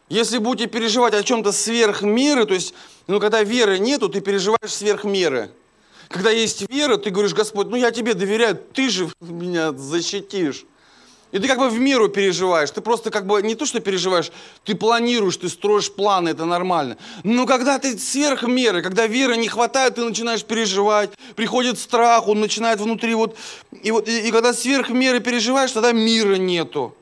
[0.09, 2.73] Если будете переживать о чем-то сверх меры, то есть,
[3.07, 5.51] ну, когда веры нету, ты переживаешь сверх меры–
[6.09, 10.65] когда есть вера, ты говоришь, Господь, ну я тебе доверяю, ты же меня защитишь.
[11.31, 12.71] И ты как бы в меру переживаешь.
[12.71, 14.31] Ты просто как бы не то, что переживаешь,
[14.63, 16.97] ты планируешь, ты строишь планы, это нормально.
[17.23, 22.39] Но когда ты сверх меры, когда веры не хватает, ты начинаешь переживать, приходит страх, он
[22.39, 23.35] начинает внутри вот...
[23.83, 26.95] И, вот, и, и когда сверх меры переживаешь, тогда мира нету.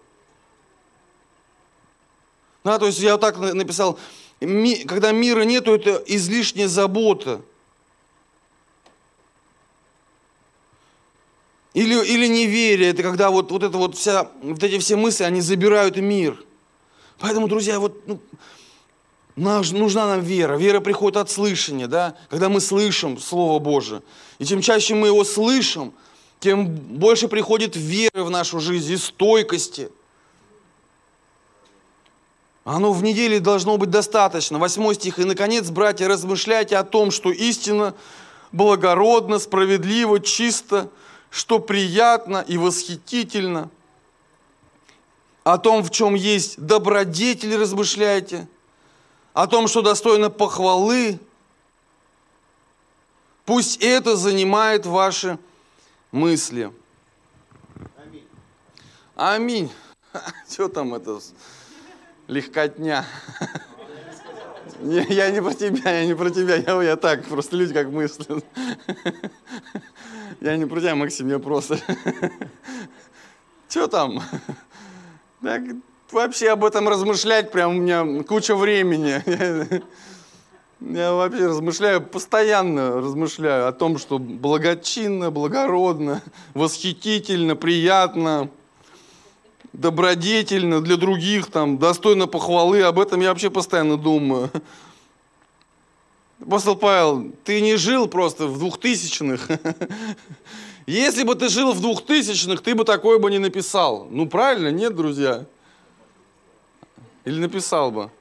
[2.63, 3.99] Да, то есть я вот так написал,
[4.39, 7.41] когда мира нету, это излишняя забота.
[11.73, 15.41] Или, или неверие, это когда вот, вот это вот вся, вот эти все мысли, они
[15.41, 16.43] забирают мир.
[17.17, 18.19] Поэтому, друзья, вот ну,
[19.35, 20.55] нужна нам вера.
[20.55, 22.15] Вера приходит от слышания, да?
[22.29, 24.03] когда мы слышим Слово Божие.
[24.37, 25.93] И чем чаще мы его слышим,
[26.39, 29.89] тем больше приходит веры в нашу жизнь и стойкости.
[32.65, 34.59] Оно в неделе должно быть достаточно.
[34.59, 35.19] Восьмой стих.
[35.19, 37.95] «И, наконец, братья, размышляйте о том, что истина
[38.51, 40.89] благородно, справедливо, чисто,
[41.33, 43.71] что приятно и восхитительно,
[45.43, 48.47] о том, в чем есть добродетель, размышляйте,
[49.33, 51.19] о том, что достойно похвалы.
[53.45, 55.39] Пусть это занимает ваши
[56.11, 56.71] мысли.
[57.97, 58.27] Аминь.
[59.15, 59.71] Аминь.
[60.49, 61.19] Что там это?
[62.27, 63.07] Легкотня.
[64.79, 67.87] Не, я не про тебя, я не про тебя, я, я так, просто люди как
[67.87, 68.43] мыслят.
[70.43, 71.79] Я не про тебя, Максим, я просто...
[73.69, 74.21] Что там?
[75.41, 75.61] Так,
[76.11, 79.21] вообще об этом размышлять прям у меня куча времени.
[80.79, 86.21] Я вообще размышляю, постоянно размышляю о том, что благочинно, благородно,
[86.53, 88.49] восхитительно, приятно,
[89.73, 92.81] добродетельно для других, там, достойно похвалы.
[92.83, 94.49] Об этом я вообще постоянно думаю.
[96.45, 99.47] Апостол Павел, ты не жил просто в двухтысячных.
[100.85, 104.07] Если бы ты жил в двухтысячных, ты бы такое бы не написал.
[104.11, 105.45] Ну правильно, нет, друзья?
[107.23, 108.11] Или написал бы?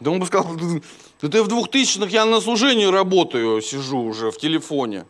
[0.00, 0.56] Да он бы сказал,
[1.22, 5.04] да ты в двухтысячных, я на служении работаю, сижу уже в телефоне.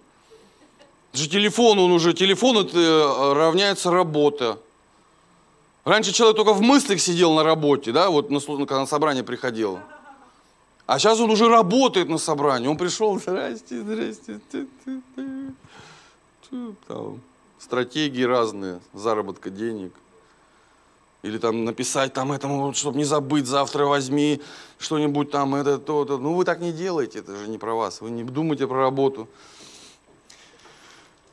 [1.12, 4.58] Это же телефон, он уже, телефон это э, равняется работа.
[5.84, 9.78] Раньше человек только в мыслях сидел на работе, да, вот на, когда на собрание приходил.
[10.86, 12.68] А сейчас он уже работает на собрании.
[12.68, 14.40] Он пришел, здрасте, здрасте.
[16.86, 17.20] Там,
[17.58, 19.92] стратегии разные, заработка денег.
[21.22, 24.42] Или там написать там этому, чтобы не забыть, завтра возьми
[24.78, 26.18] что-нибудь там, это, то, то.
[26.18, 28.02] Ну, вы так не делаете, это же не про вас.
[28.02, 29.26] Вы не думайте про работу.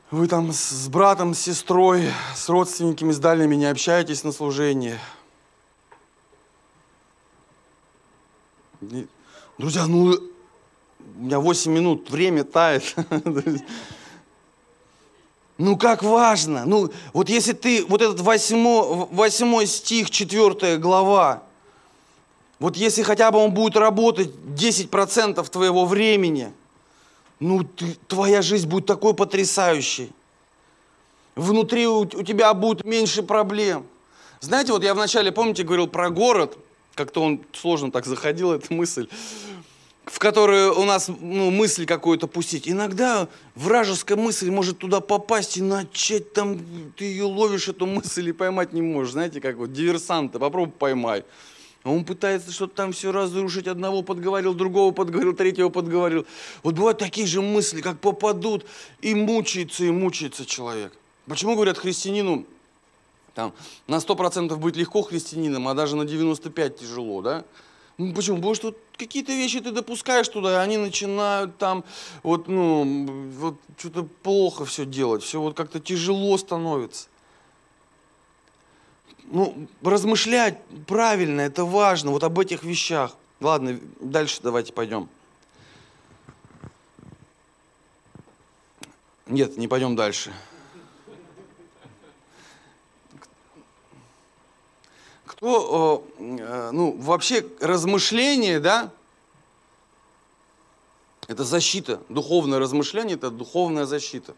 [0.10, 4.98] Вы там с братом, с сестрой, с родственниками, с дальними не общаетесь на служении.
[9.62, 10.06] Друзья, ну,
[11.18, 12.96] у меня 8 минут, время тает.
[15.60, 16.66] Ну как важно.
[16.66, 21.44] Ну вот если ты, вот этот восьмой, восьмой стих, четвертая глава,
[22.58, 26.52] вот если хотя бы он будет работать 10% твоего времени,
[27.40, 30.12] ну ты, твоя жизнь будет такой потрясающей.
[31.36, 33.86] Внутри у, у тебя будет меньше проблем.
[34.40, 36.58] Знаете, вот я вначале, помните, говорил про город,
[36.96, 39.08] как-то он сложно так заходил, эта мысль
[40.12, 42.68] в которую у нас ну, мысль какую-то пустить.
[42.68, 46.60] Иногда вражеская мысль может туда попасть и начать там,
[46.98, 49.14] ты ее ловишь, эту мысль, и поймать не можешь.
[49.14, 51.24] Знаете, как вот диверсанты, попробуй поймай.
[51.84, 56.26] А он пытается что-то там все разрушить, одного подговорил, другого подговорил, третьего подговорил.
[56.62, 58.66] Вот бывают такие же мысли, как попадут,
[59.02, 60.92] и мучается, и мучается человек.
[61.26, 62.46] Почему говорят христианину,
[63.34, 63.54] там,
[63.88, 67.46] на 100% быть легко христианином, а даже на 95% тяжело, да?
[68.02, 68.38] Ну, почему?
[68.38, 71.84] Потому что какие-то вещи ты допускаешь туда, они начинают там
[72.24, 77.10] вот, ну, вот что-то плохо все делать, все вот как-то тяжело становится.
[79.26, 83.16] Ну, размышлять правильно, это важно, вот об этих вещах.
[83.40, 85.08] Ладно, дальше давайте пойдем.
[89.28, 90.34] Нет, не пойдем дальше.
[95.42, 98.92] Кто, э, ну, вообще размышление, да,
[101.28, 102.00] это защита.
[102.10, 104.36] Духовное размышление– это духовная защита.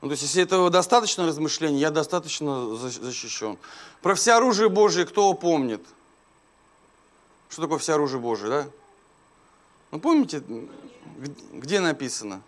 [0.00, 3.58] Ну, то есть, если этого достаточно размышления, я достаточно защищен.
[4.02, 5.84] Про все оружие Божие кто помнит?
[7.48, 8.66] Что такое все оружие Божие, да?
[9.90, 10.44] Ну, помните,
[11.52, 12.40] где написано?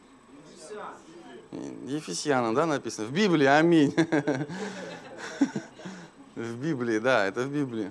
[1.86, 3.08] Ефесянам, да, написано?
[3.08, 3.92] В Библии, аминь.
[6.36, 7.90] В Библии, да, это в Библии.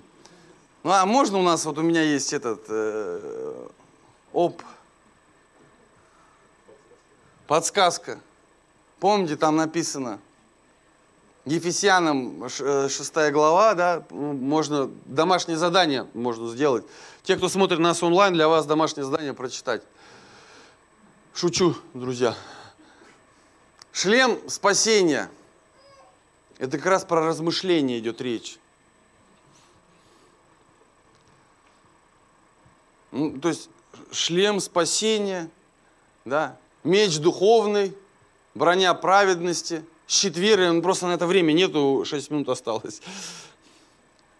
[0.84, 3.68] Ну, а можно у нас, вот у меня есть этот э,
[4.32, 4.62] оп,
[7.48, 8.20] подсказка.
[9.00, 10.20] Помните, там написано,
[11.46, 16.86] Ефесянам 6 э, глава, да, можно домашнее задание можно сделать.
[17.24, 19.82] Те, кто смотрит нас онлайн, для вас домашнее задание прочитать.
[21.34, 22.36] Шучу, друзья.
[23.92, 25.32] Шлем спасения–
[26.58, 28.58] это как раз про размышление идет речь.
[33.12, 33.70] Ну, то есть
[34.12, 35.50] шлем спасения,
[36.26, 37.96] да, меч духовный,
[38.54, 43.02] броня праведности, щит веры, он просто на это время нету, 6 минут осталось.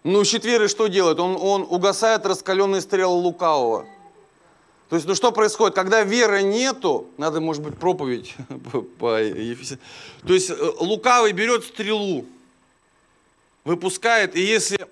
[0.04, 1.18] Ну, щит веры что делает?
[1.18, 3.86] Он, он угасает раскаленные стрелы лукавого.
[4.88, 5.74] То есть, ну что происходит?
[5.74, 8.36] Когда веры нету, надо, может быть, проповедь.
[8.98, 9.18] То
[10.32, 12.24] есть, э, лукавый берет стрелу,
[13.64, 14.86] выпускает, и если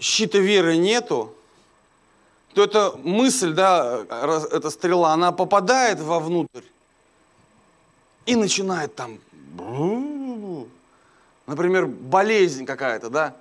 [0.00, 1.34] щита веры нету,
[2.54, 4.04] то эта мысль, да,
[4.50, 6.62] эта стрела, она попадает вовнутрь
[8.24, 9.18] и начинает там,
[11.46, 13.36] например, болезнь какая-то, да,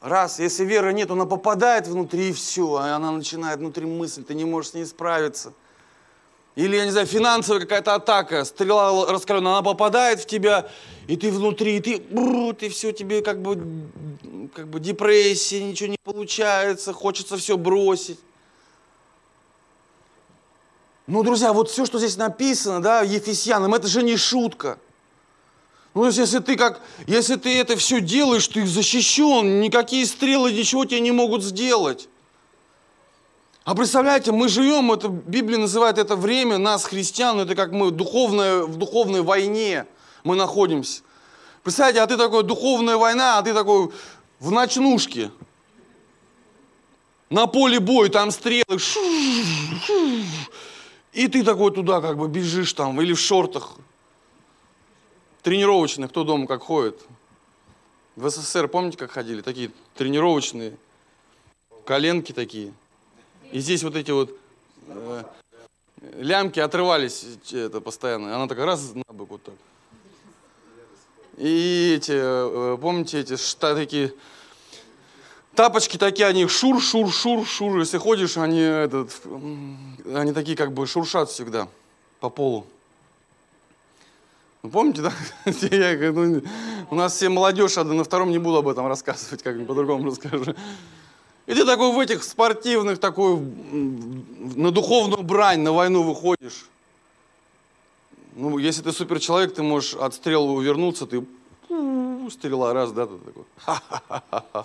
[0.00, 4.34] Раз, если веры нет, она попадает внутри и все, а она начинает внутри мысль, ты
[4.34, 5.52] не можешь с ней справиться.
[6.54, 10.68] Или, я не знаю, финансовая какая-то атака, стрела раскаленная, она попадает в тебя,
[11.08, 13.60] и ты внутри, и ты, бру, ты все, тебе как бы,
[14.54, 18.20] как бы депрессия, ничего не получается, хочется все бросить.
[21.08, 24.78] Ну, друзья, вот все, что здесь написано, да, Ефесянам, это же не шутка.
[25.98, 31.00] Ну, если ты как, если ты это все делаешь, ты защищен, никакие стрелы ничего тебе
[31.00, 32.08] не могут сделать.
[33.64, 38.62] А представляете, мы живем, это, Библия называет это время, нас, христиан, это как мы духовная,
[38.62, 39.86] в духовной войне
[40.22, 41.02] мы находимся.
[41.64, 43.90] Представляете, а ты такой, духовная война, а ты такой
[44.38, 45.32] в ночнушке.
[47.28, 48.78] На поле боя, там стрелы.
[51.12, 53.78] И ты такой туда как бы бежишь там, или в шортах.
[55.42, 57.00] Тренировочных, кто дома как ходит.
[58.16, 59.40] В СССР, помните, как ходили?
[59.40, 60.76] Такие тренировочные,
[61.84, 62.72] коленки такие.
[63.52, 64.36] И здесь вот эти вот
[64.88, 65.22] э,
[66.16, 68.34] лямки отрывались это постоянно.
[68.34, 69.54] Она такая раз на бок вот так.
[71.36, 74.12] И эти, э, помните, эти шта, такие
[75.54, 77.78] тапочки такие, они шур, шур, шур, шур.
[77.78, 79.10] Если ходишь, они, этот,
[80.14, 81.68] они такие как бы шуршат всегда
[82.20, 82.66] по полу.
[84.68, 85.12] Ну, помните, да?
[85.70, 86.42] Я, ну,
[86.90, 90.54] у нас все молодежь, а на втором не буду об этом рассказывать, как по-другому расскажу.
[91.46, 96.68] И ты такой в этих спортивных, такой на духовную брань, на войну выходишь.
[98.36, 101.24] Ну, если ты супер человек, ты можешь от стрел увернуться, ты
[102.30, 103.44] стрела раз, да, ты такой.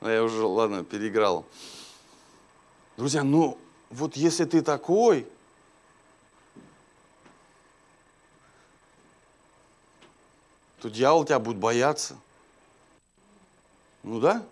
[0.00, 1.44] Ну, я уже, ладно, переиграл.
[2.96, 3.56] Друзья, ну,
[3.88, 5.26] вот если ты такой,
[10.80, 12.16] то дьявол тебя будет бояться.
[14.02, 14.42] Ну да?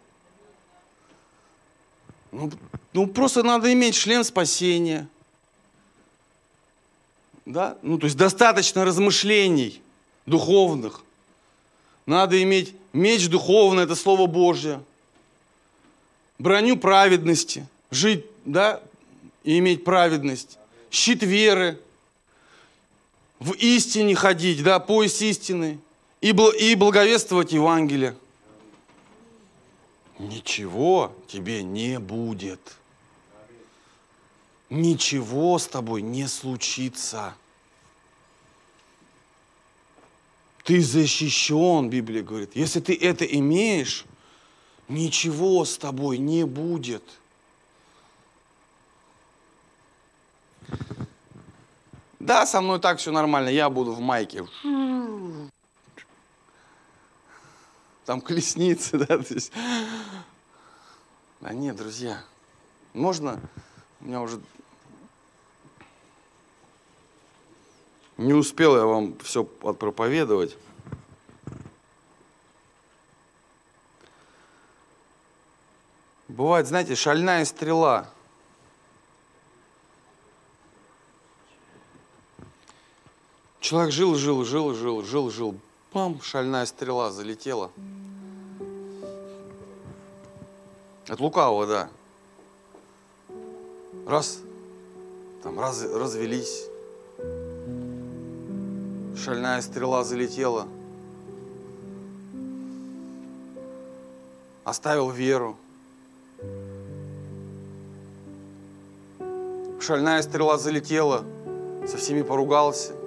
[2.33, 2.51] Ну,
[2.93, 5.09] ну просто надо иметь шлем спасения.
[7.47, 7.79] Да?
[7.83, 9.83] Ну, то есть достаточно размышлений
[10.27, 11.03] духовных.
[12.07, 14.83] Надо иметь меч духовный, это Слово Божье.
[16.39, 17.67] Броню праведности.
[17.91, 18.83] Жить, да,
[19.45, 20.59] и иметь праведность.
[20.91, 21.81] Щит веры.
[23.39, 25.79] В истине ходить, да, пояс истины.
[26.25, 28.17] И, и благовествовать Евангелие
[30.19, 32.61] ничего тебе не будет.
[34.71, 37.35] Ничего с тобой не случится.
[40.63, 42.57] Ты защищен, Библия говорит.
[42.57, 44.07] Если ты это имеешь,
[44.89, 47.03] ничего с тобой не будет.
[52.19, 54.47] Да, со мной так все нормально, я буду в майке
[58.05, 59.53] там колесницы, да, то есть...
[61.41, 62.23] А нет, друзья,
[62.95, 63.39] можно,
[64.01, 64.41] у меня уже
[68.17, 70.57] не успел я вам все отпроповедовать.
[76.29, 78.09] Бывает, знаете, шальная стрела.
[83.61, 85.61] Человек жил, жил, жил, жил, жил, жил,
[85.95, 87.71] Пам, шальная стрела залетела.
[91.07, 91.89] От лукавого, да.
[94.05, 94.41] Раз,
[95.45, 96.67] там раз, развелись.
[99.17, 100.67] Шальная стрела залетела.
[104.65, 105.57] Оставил веру.
[109.81, 111.25] Шальная стрела залетела,
[111.87, 113.04] со всеми поругался.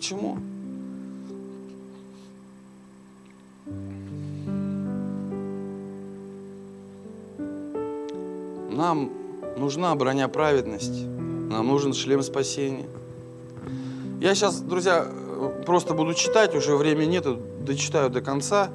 [0.00, 0.38] Почему?
[8.70, 9.12] Нам
[9.58, 12.86] нужна броня праведности, нам нужен шлем спасения.
[14.22, 15.06] Я сейчас, друзья,
[15.66, 17.26] просто буду читать, уже времени нет,
[17.66, 18.70] дочитаю до конца.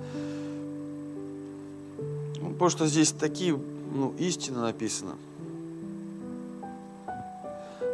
[2.40, 3.60] Ну, потому что здесь такие
[3.96, 5.14] ну, истины написаны.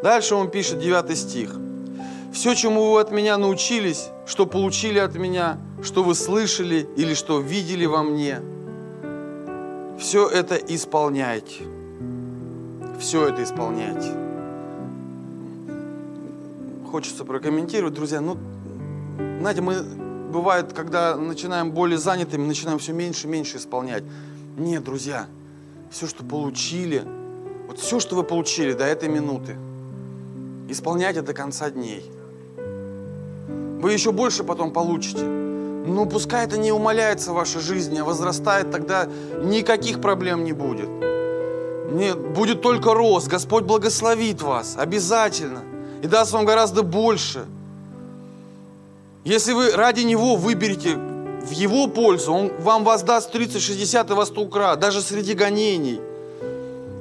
[0.03, 1.55] Дальше он пишет 9 стих.
[2.31, 7.41] Все, чему вы от меня научились, что получили от меня, что вы слышали или что
[7.41, 8.39] видели во мне,
[9.99, 11.63] все это исполняйте.
[12.99, 14.13] Все это исполняйте.
[16.89, 18.21] Хочется прокомментировать, друзья.
[18.21, 18.37] Ну,
[19.39, 19.81] знаете, мы
[20.31, 24.03] бывает, когда начинаем более занятыми, начинаем все меньше и меньше исполнять.
[24.57, 25.27] Нет, друзья,
[25.89, 27.03] все, что получили,
[27.67, 29.57] вот все, что вы получили до этой минуты,
[30.69, 32.09] исполняйте до конца дней–
[33.81, 35.23] вы еще больше потом получите.
[35.23, 39.07] Но пускай это не умаляется в вашей жизни, а возрастает, тогда
[39.43, 40.87] никаких проблем не будет.
[41.91, 43.27] Нет, будет только рост.
[43.27, 45.63] Господь благословит вас обязательно
[46.03, 47.45] и даст вам гораздо больше.
[49.23, 54.25] Если вы ради Него выберете в Его пользу, Он вам воздаст 30, 60 и во
[54.25, 55.99] 100 крат, даже среди гонений,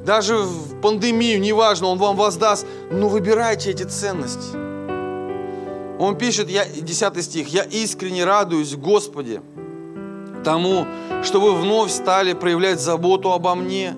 [0.05, 2.67] даже в пандемию, неважно, Он вам воздаст.
[2.91, 4.70] Но выбирайте эти ценности.
[6.01, 9.43] Он пишет, я, 10 стих, «Я искренне радуюсь, Господи,
[10.43, 10.87] тому,
[11.23, 13.95] что вы вновь стали проявлять заботу обо мне.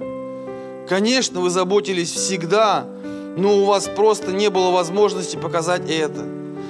[0.88, 2.86] Конечно, вы заботились всегда,
[3.36, 6.26] но у вас просто не было возможности показать это.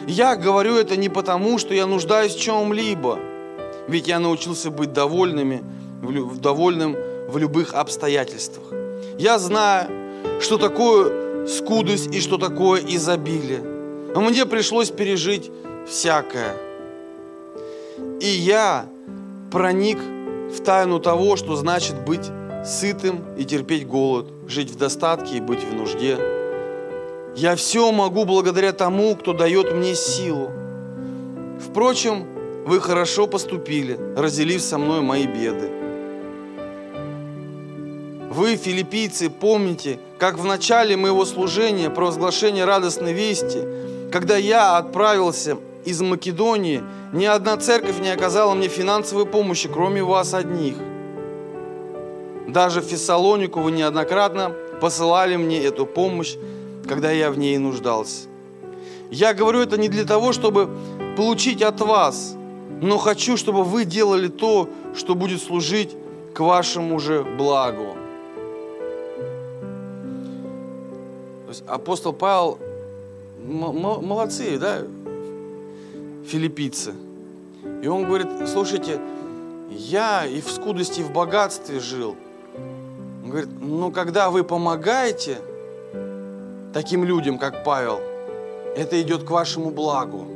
[0.07, 3.19] Я говорю это не потому, что я нуждаюсь в чем-либо,
[3.89, 5.65] ведь я научился быть довольными,
[6.43, 6.95] довольным
[7.29, 8.67] в любых обстоятельствах.
[9.19, 9.89] Я знаю,
[10.43, 13.72] что такое скудость и что такое изобилие.
[14.15, 15.51] Но мне пришлось пережить
[15.87, 16.57] всякое.
[18.21, 18.87] И я
[19.51, 22.31] проник в тайну того, что значит быть
[22.65, 26.19] сытым и терпеть голод, жить в достатке и быть в нужде.
[27.35, 30.51] Я все могу благодаря тому, кто дает мне силу.
[31.59, 32.27] Впрочем,
[32.67, 35.71] вы хорошо поступили, разделив со мной мои беды.
[38.31, 43.63] Вы, филиппийцы, помните, как в начале моего служения, провозглашения радостной вести,
[44.13, 46.83] когда я отправился из Македонии,
[47.13, 50.77] ни одна церковь не оказала мне финансовой помощи, кроме вас одних.
[52.47, 56.37] Даже в Фессалонику вы неоднократно посылали мне эту помощь,
[56.87, 58.29] когда я в ней нуждался.
[59.11, 60.69] Я говорю это не для того, чтобы
[61.17, 62.37] получить от вас,
[62.83, 65.97] но хочу, чтобы вы делали то, что будет служить
[66.35, 67.97] к вашему же благу.
[71.47, 72.59] То есть апостол Павел
[73.45, 74.83] молодцы, да,
[76.27, 76.95] филиппийцы.
[77.83, 79.01] И он говорит, слушайте,
[79.71, 82.17] я и в скудости, и в богатстве жил.
[83.25, 85.39] Он говорит, ну когда вы помогаете
[86.73, 88.01] таким людям, как Павел,
[88.77, 90.27] это идет к вашему благу.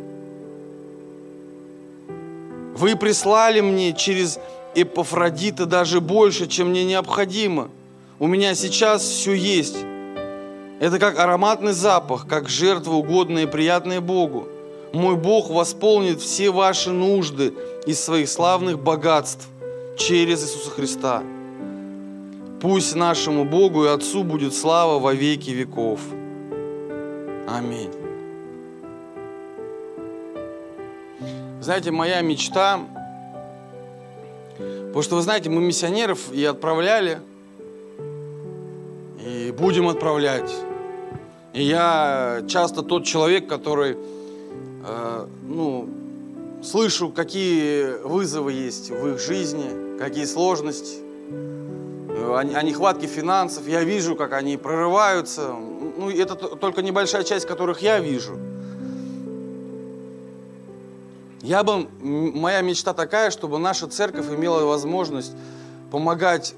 [2.76, 4.38] Вы прислали мне через
[4.74, 7.70] Эпофродита даже больше, чем мне необходимо.
[8.18, 9.76] У меня сейчас все есть.
[10.78, 14.48] Это как ароматный запах, как жертва угодная и приятная Богу
[14.96, 17.54] мой Бог восполнит все ваши нужды
[17.86, 19.46] из своих славных богатств
[19.96, 21.22] через Иисуса Христа.
[22.60, 26.00] Пусть нашему Богу и Отцу будет слава во веки веков.
[27.46, 27.92] Аминь.
[31.60, 32.80] Знаете, моя мечта,
[34.56, 37.18] потому что вы знаете, мы миссионеров и отправляли,
[39.26, 40.50] и будем отправлять.
[41.52, 43.96] И я часто тот человек, который
[44.86, 45.88] Э, ну,
[46.62, 50.98] слышу, какие вызовы есть в их жизни, какие сложности,
[52.08, 53.66] о, о нехватке финансов.
[53.66, 55.54] Я вижу, как они прорываются.
[55.98, 58.38] Ну, это только небольшая часть, которых я вижу.
[61.42, 65.32] Я бы, моя мечта такая, чтобы наша церковь имела возможность
[65.90, 66.54] помогать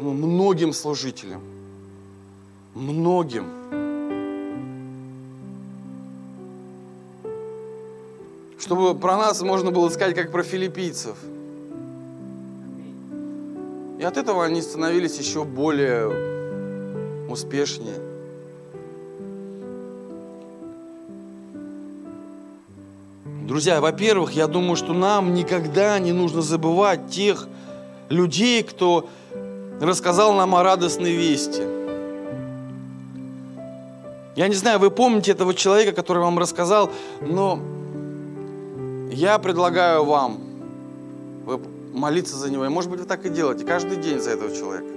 [0.00, 1.40] ну, многим служителям.
[2.74, 3.64] Многим.
[8.64, 11.16] чтобы про нас можно было сказать, как про филиппийцев.
[13.98, 17.98] И от этого они становились еще более успешнее.
[23.46, 27.46] Друзья, во-первых, я думаю, что нам никогда не нужно забывать тех
[28.08, 29.06] людей, кто
[29.78, 31.83] рассказал нам о радостной вести.
[34.36, 37.60] Я не знаю, вы помните этого человека, который вам рассказал, но
[39.12, 40.40] я предлагаю вам
[41.92, 42.64] молиться за него.
[42.64, 44.88] И, может быть, вы так и делаете каждый день за этого человека.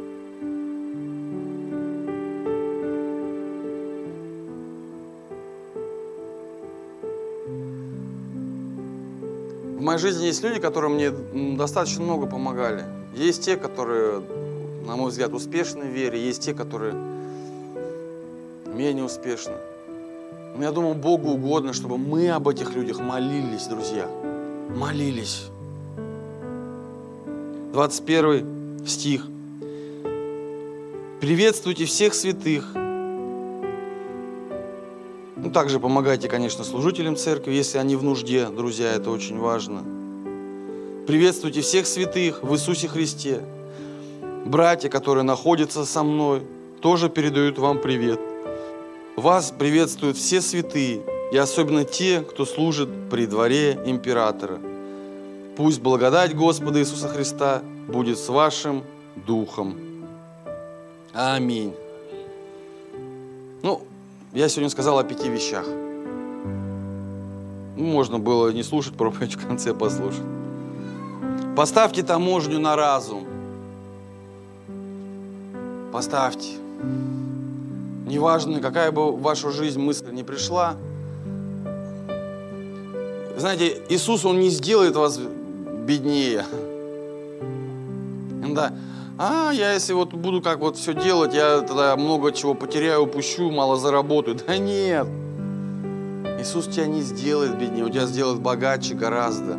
[9.77, 11.11] В моей жизни есть люди, которые мне
[11.55, 12.85] достаточно много помогали.
[13.13, 14.23] Есть те, которые,
[14.87, 16.95] на мой взгляд, успешны в вере, есть те, которые
[18.77, 19.55] менее успешны.
[20.55, 24.07] Но я думаю, Богу угодно, чтобы мы об этих людях молились, друзья.
[24.75, 25.47] Молились.
[27.73, 29.25] 21 стих.
[31.21, 32.73] Приветствуйте всех святых.
[35.35, 39.83] Ну, также помогайте, конечно, служителям церкви, если они в нужде, друзья, это очень важно.
[41.05, 43.41] Приветствуйте всех святых в Иисусе Христе.
[44.45, 46.41] Братья, которые находятся со мной,
[46.81, 48.19] тоже передают вам привет.
[49.17, 51.01] Вас приветствуют все святые,
[51.31, 54.59] и особенно те, кто служит при дворе императора.
[55.55, 58.83] Пусть благодать Господа Иисуса Христа будет с вашим
[59.25, 59.75] духом.
[61.13, 61.73] Аминь.
[63.63, 63.81] Ну,
[64.33, 65.65] я сегодня сказал о пяти вещах.
[67.75, 70.21] Ну, можно было не слушать проповедь, в конце послушать.
[71.55, 73.25] Поставьте таможню на разум.
[75.91, 76.49] Поставьте.
[78.07, 80.77] Неважно, какая бы в вашу жизнь мысль не пришла.
[83.35, 85.19] Знаете, Иисус, Он не сделает вас
[85.85, 86.45] беднее.
[88.41, 88.73] Да.
[89.17, 93.51] А, я если вот буду как вот все делать, я тогда много чего потеряю, упущу,
[93.51, 94.37] мало заработаю.
[94.47, 95.05] Да нет.
[96.39, 99.57] Иисус тебя не сделает беднее, он тебя сделает богаче гораздо.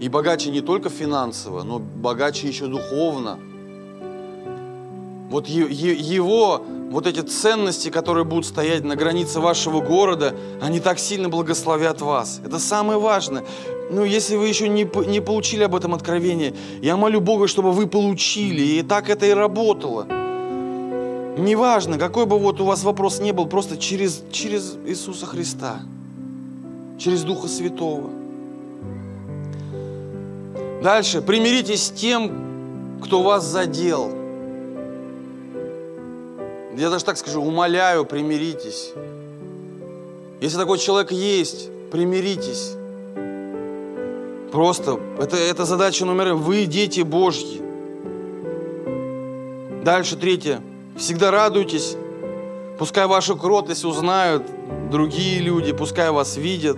[0.00, 3.38] И богаче не только финансово, но богаче еще духовно.
[5.30, 11.28] Вот его, вот эти ценности, которые будут стоять на границе вашего города, они так сильно
[11.28, 12.40] благословят вас.
[12.44, 13.44] Это самое важное.
[13.90, 17.86] Ну, если вы еще не, не получили об этом откровение, я молю Бога, чтобы вы
[17.86, 18.62] получили.
[18.62, 20.06] И так это и работало.
[21.36, 25.80] Неважно, какой бы вот у вас вопрос не был, просто через, через Иисуса Христа,
[26.98, 28.10] через Духа Святого.
[30.80, 34.23] Дальше, примиритесь с тем, кто вас задел.
[36.76, 38.92] Я даже так скажу, умоляю, примиритесь.
[40.40, 42.72] Если такой человек есть, примиритесь.
[44.50, 46.36] Просто, это, это задача номер один.
[46.38, 47.62] Вы дети Божьи.
[49.84, 50.60] Дальше, третье.
[50.96, 51.96] Всегда радуйтесь.
[52.78, 54.42] Пускай вашу кротость узнают
[54.90, 56.76] другие люди, пускай вас видят.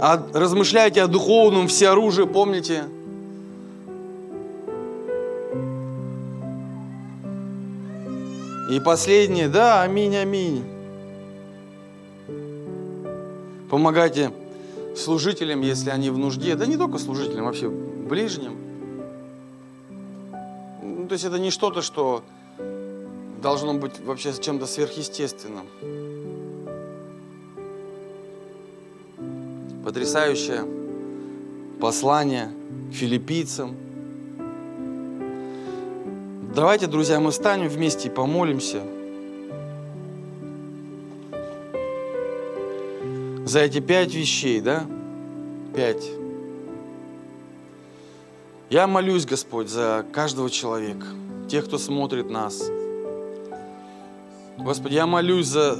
[0.00, 2.84] А размышляйте о духовном все оружие, помните?
[8.68, 10.62] И последнее, да, аминь, аминь.
[13.70, 14.30] Помогайте
[14.94, 18.56] служителям, если они в нужде, да не только служителям, вообще ближним.
[20.82, 22.22] Ну, то есть это не что-то, что
[23.40, 25.66] должно быть вообще чем-то сверхъестественным.
[29.84, 30.64] Потрясающее
[31.80, 32.50] послание
[32.92, 33.87] филиппийцам.
[36.54, 38.82] Давайте, друзья, мы встанем вместе и помолимся.
[43.44, 44.86] За эти пять вещей, да?
[45.76, 46.04] Пять.
[48.70, 51.06] Я молюсь, Господь, за каждого человека,
[51.48, 52.70] тех, кто смотрит нас.
[54.56, 55.78] Господи, я молюсь за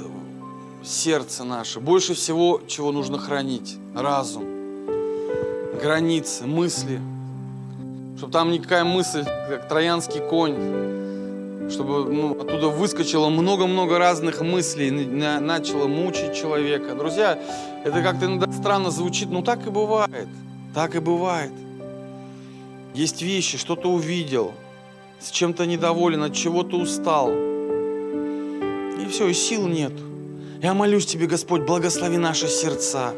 [0.83, 1.79] сердце наше.
[1.79, 3.75] Больше всего, чего нужно хранить.
[3.95, 4.45] Разум,
[5.81, 7.01] границы, мысли.
[8.19, 15.87] Чтобы там никакая мысль, как троянский конь, чтобы ну, оттуда выскочило много-много разных мыслей, начало
[15.87, 16.95] мучить человека.
[16.95, 17.39] Друзья,
[17.85, 20.27] это как-то иногда странно звучит, но так и бывает.
[20.75, 21.53] Так и бывает.
[22.93, 24.51] Есть вещи, что-то увидел,
[25.21, 27.31] с чем-то недоволен, от чего-то устал.
[27.31, 30.03] И все, и сил нету.
[30.61, 33.13] Я молюсь Тебе, Господь, благослови наши сердца,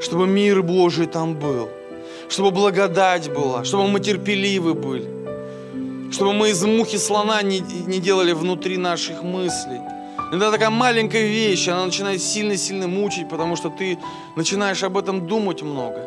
[0.00, 1.68] чтобы мир Божий там был,
[2.28, 8.32] чтобы благодать была, чтобы мы терпеливы были, чтобы мы из мухи слона не, не делали
[8.32, 9.80] внутри наших мыслей.
[10.32, 13.98] Это такая маленькая вещь, она начинает сильно-сильно мучить, потому что ты
[14.36, 16.02] начинаешь об этом думать много.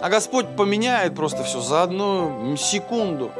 [0.00, 3.30] А Господь поменяет просто все за одну секунду.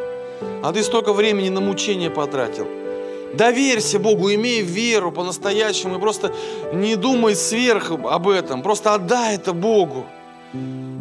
[0.62, 2.66] А ты столько времени на мучение потратил.
[3.34, 6.32] Доверься Богу, имей веру по-настоящему и просто
[6.72, 10.06] не думай сверх об этом, просто отдай это Богу.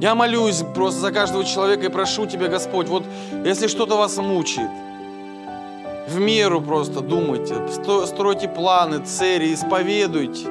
[0.01, 3.03] Я молюсь просто за каждого человека и прошу Тебя, Господь, вот
[3.45, 4.69] если что-то вас мучает,
[6.07, 7.55] в меру просто думайте,
[8.05, 10.47] стройте планы, цели, исповедуйте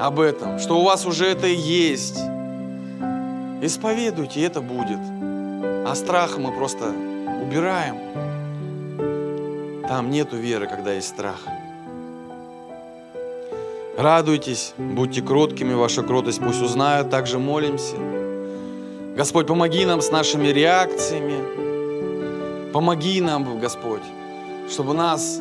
[0.00, 2.18] об этом, что у вас уже это есть.
[3.60, 4.98] Исповедуйте, и это будет.
[5.86, 6.92] А страх мы просто
[7.42, 7.98] убираем.
[9.86, 11.40] Там нету веры, когда есть страх.
[13.96, 17.96] Радуйтесь, будьте кроткими, ваша кротость пусть узнают, также молимся.
[19.14, 22.72] Господь, помоги нам с нашими реакциями.
[22.72, 24.00] Помоги нам, Господь,
[24.70, 25.40] чтобы нас,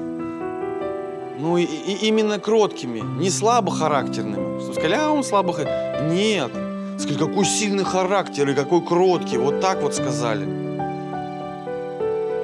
[1.40, 4.60] ну и, и именно кроткими, не слабохарактерными.
[4.60, 6.14] Чтобы сказали, а он слабохарактерный.
[6.14, 6.52] Нет.
[7.00, 9.38] Сказали, какой сильный характер и какой кроткий.
[9.38, 10.46] Вот так вот сказали.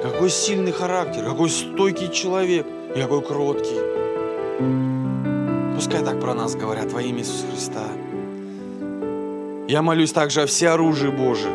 [0.02, 4.97] Какой сильный характер, какой стойкий человек и какой кроткий.
[5.78, 7.84] Пускай так про нас говорят во имя Иисуса Христа.
[9.68, 11.54] Я молюсь также о всеоружии Божие.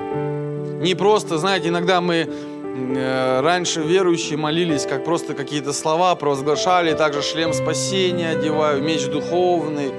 [0.82, 7.22] Не просто, знаете, иногда мы э, раньше верующие молились, как просто какие-то слова провозглашали, также
[7.22, 9.92] шлем спасения одеваю, меч духовный.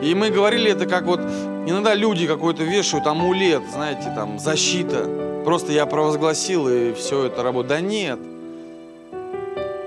[0.00, 1.18] И мы говорили это как вот,
[1.66, 5.42] иногда люди какой-то вешают амулет, знаете, там защита.
[5.44, 7.70] просто я провозгласил, и все это работает.
[7.70, 8.20] Да нет.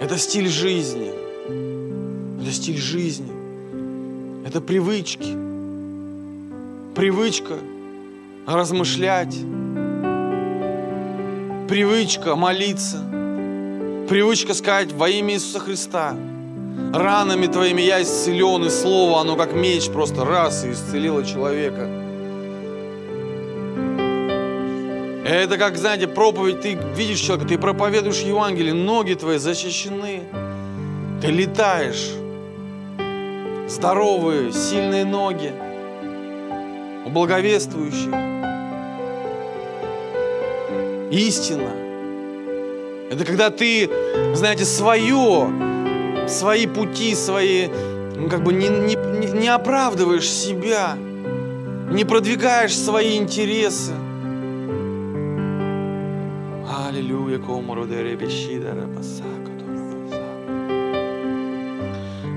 [0.02, 1.14] Это стиль жизни.
[2.42, 3.37] Это стиль жизни.
[4.48, 5.36] Это привычки.
[6.96, 7.56] Привычка
[8.46, 9.36] размышлять.
[11.68, 13.00] Привычка молиться.
[14.08, 16.16] Привычка сказать во имя Иисуса Христа.
[16.94, 21.90] Ранами твоими я исцелен, и слово, оно как меч просто раз и исцелило человека.
[25.26, 30.22] Это как, знаете, проповедь, ты видишь человека, ты проповедуешь Евангелие, ноги твои защищены.
[31.22, 32.14] Ты летаешь.
[33.68, 35.52] Здоровые, сильные ноги.
[37.06, 38.14] У благовествующих.
[41.12, 41.70] Истина.
[43.12, 43.90] Это когда ты,
[44.34, 45.50] знаете, свое,
[46.30, 47.68] свои пути, свои,
[48.16, 48.96] ну, как бы не, не,
[49.32, 50.96] не оправдываешь себя,
[51.92, 53.92] не продвигаешь свои интересы.
[56.88, 59.48] Аллилуйя, комору деребещида рабасака.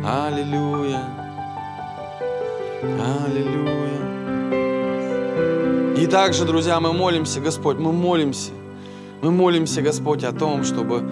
[0.02, 1.19] Аллилуйя.
[2.82, 4.00] Аллилуйя.
[5.96, 8.52] И также, друзья, мы молимся, Господь, мы молимся.
[9.22, 11.02] Мы молимся, Господь, о том, чтобы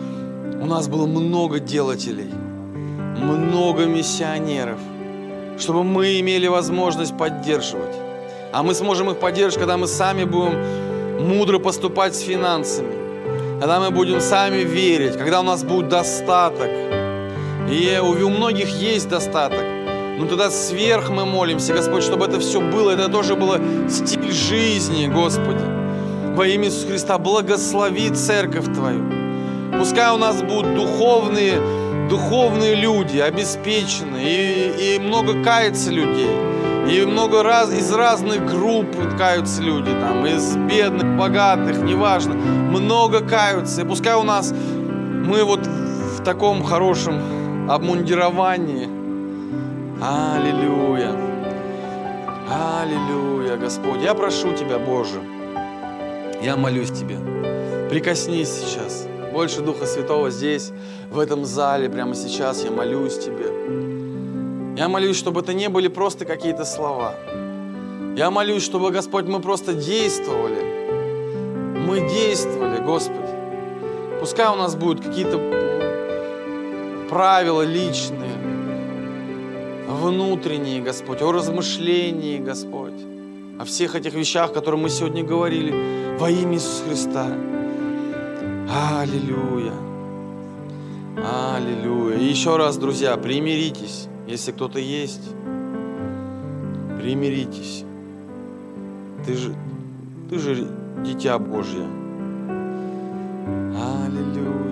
[0.60, 2.30] у нас было много делателей,
[3.22, 4.78] много миссионеров,
[5.58, 7.96] чтобы мы имели возможность поддерживать.
[8.52, 10.58] А мы сможем их поддерживать, когда мы сами будем
[11.20, 16.70] мудро поступать с финансами, когда мы будем сами верить, когда у нас будет достаток–
[17.70, 19.60] и у многих есть достаток.
[20.18, 25.06] Но тогда сверх мы молимся, Господь, чтобы это все было, это тоже было стиль жизни,
[25.06, 25.62] Господи.
[26.34, 29.04] Во имя Иисуса Христа благослови церковь Твою.
[29.78, 31.60] Пускай у нас будут духовные,
[32.10, 36.30] духовные люди, обеспеченные, и, и много кается людей.
[36.90, 38.88] И много раз, из разных групп
[39.18, 42.34] каются люди, там, из бедных, богатых, неважно.
[42.34, 43.82] Много каются.
[43.82, 48.97] И пускай у нас мы вот в таком хорошем обмундировании.
[50.00, 51.12] Аллилуйя.
[52.48, 54.00] Аллилуйя, Господь.
[54.00, 55.20] Я прошу Тебя, Боже,
[56.40, 57.18] я молюсь Тебе,
[57.90, 59.08] прикоснись сейчас.
[59.32, 60.70] Больше Духа Святого здесь,
[61.10, 64.76] в этом зале, прямо сейчас я молюсь Тебе.
[64.76, 67.14] Я молюсь, чтобы это не были просто какие-то слова.
[68.16, 70.62] Я молюсь, чтобы, Господь, мы просто действовали.
[71.76, 73.18] Мы действовали, Господи.
[74.20, 75.38] Пускай у нас будут какие-то
[77.08, 78.37] правила личные,
[79.98, 83.00] внутренние, Господь, о размышлении, Господь,
[83.58, 85.74] о всех этих вещах, которые мы сегодня говорили,
[86.18, 87.26] во имя Иисуса Христа.
[88.70, 89.72] Аллилуйя.
[91.16, 92.18] Аллилуйя.
[92.18, 95.28] И еще раз, друзья, примиритесь, если кто-то есть.
[97.00, 97.84] Примиритесь.
[99.26, 99.54] Ты же,
[100.30, 100.68] ты же
[101.04, 101.86] дитя Божье.
[104.06, 104.68] Аллилуйя.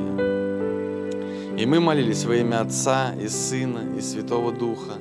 [1.59, 4.99] И мы молились во имя Отца и Сына и Святого Духа.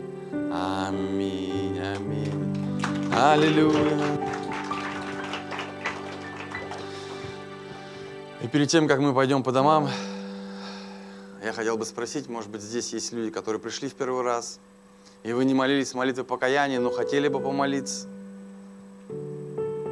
[0.58, 3.12] Аминь, аминь.
[3.14, 4.00] Аллилуйя.
[8.42, 9.90] И перед тем, как мы пойдем по домам,
[11.44, 14.62] я хотел бы спросить, может быть, здесь есть люди, которые пришли в первый раз,
[15.24, 18.08] и вы не молились молитвой покаяния, но хотели бы помолиться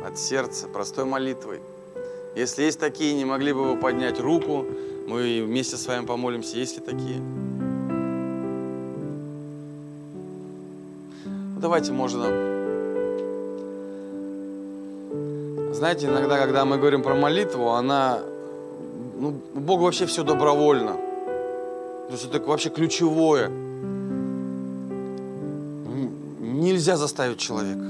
[0.06, 1.60] от сердца, простой молитвой.
[2.38, 4.66] Если есть такие, не могли бы вы поднять руку,
[5.10, 7.43] мы вместе с вами помолимся, есть ли такие?
[11.74, 12.26] Давайте, можно...
[15.74, 18.20] Знаете, иногда, когда мы говорим про молитву, она...
[19.18, 20.92] Ну, у Бога вообще все добровольно.
[20.94, 23.50] То есть это вообще ключевое.
[26.40, 27.86] Нельзя заставить человека.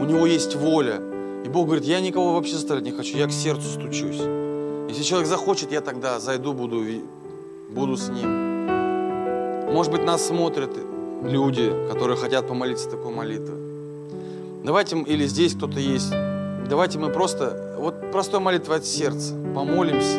[0.00, 1.00] У него есть воля.
[1.44, 4.20] И Бог говорит, я никого вообще заставлять не хочу, я к сердцу стучусь.
[4.88, 6.84] Если человек захочет, я тогда зайду, буду,
[7.70, 9.72] буду с ним.
[9.72, 10.70] Может быть, нас смотрят
[11.24, 13.58] люди, которые хотят помолиться такой молитвой.
[14.62, 16.10] Давайте, или здесь кто-то есть,
[16.68, 20.18] давайте мы просто, вот простой молитва от сердца, помолимся.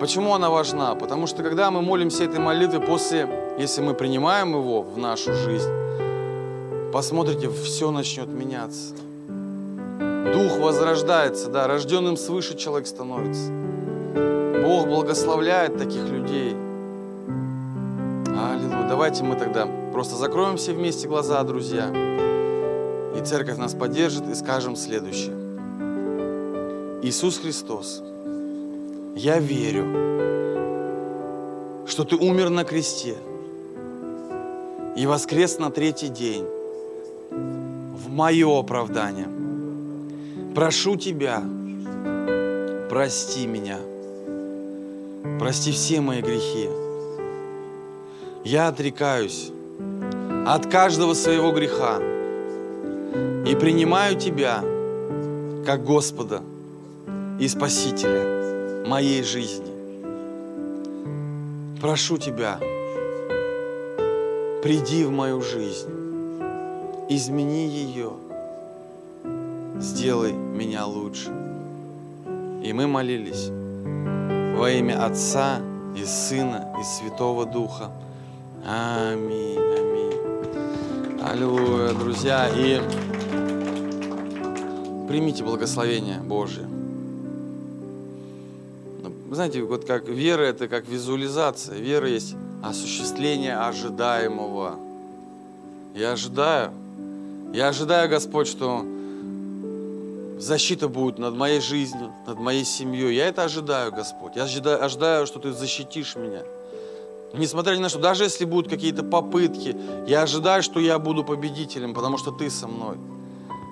[0.00, 0.94] Почему она важна?
[0.94, 5.70] Потому что когда мы молимся этой молитвой после, если мы принимаем его в нашу жизнь,
[6.92, 8.94] посмотрите, все начнет меняться.
[10.32, 13.50] Дух возрождается, да, рожденным свыше человек становится.
[14.62, 16.54] Бог благословляет таких людей.
[18.90, 21.88] Давайте мы тогда просто закроем все вместе глаза, друзья.
[23.16, 25.36] И церковь нас поддержит и скажем следующее.
[27.02, 28.02] Иисус Христос,
[29.16, 29.86] я верю,
[31.86, 33.16] что Ты умер на кресте
[34.96, 36.44] и воскрес на третий день
[37.30, 39.28] в мое оправдание–
[40.54, 41.44] Прошу Тебя,
[42.88, 43.78] прости меня.
[45.38, 46.68] Прости все мои грехи.
[48.44, 49.52] Я отрекаюсь
[50.46, 51.98] от каждого своего греха
[53.46, 54.62] и принимаю Тебя
[55.66, 56.40] как Господа
[57.38, 59.70] и Спасителя моей жизни.
[61.82, 62.58] Прошу Тебя,
[64.62, 65.90] приди в мою жизнь,
[67.10, 68.12] измени ее,
[69.78, 71.28] сделай меня лучше.
[72.62, 73.50] И мы молились
[74.56, 75.60] во имя Отца
[75.94, 77.90] и Сына и Святого Духа.
[78.64, 81.20] Аминь, аминь.
[81.22, 82.46] Аллилуйя, друзья.
[82.54, 82.78] И
[85.08, 86.66] примите благословение Божие.
[89.02, 91.78] Ну, Вы знаете, вот как вера это как визуализация.
[91.78, 94.76] Вера есть осуществление ожидаемого.
[95.94, 96.72] Я ожидаю.
[97.54, 98.84] Я ожидаю, Господь, что
[100.38, 103.16] защита будет над моей жизнью, над моей семьей.
[103.16, 104.36] Я это ожидаю, Господь.
[104.36, 106.42] Я ожидаю, ожидаю, что Ты защитишь меня.
[107.32, 109.76] Несмотря ни на что, даже если будут какие-то попытки,
[110.06, 112.96] я ожидаю, что я буду победителем, потому что Ты со мной.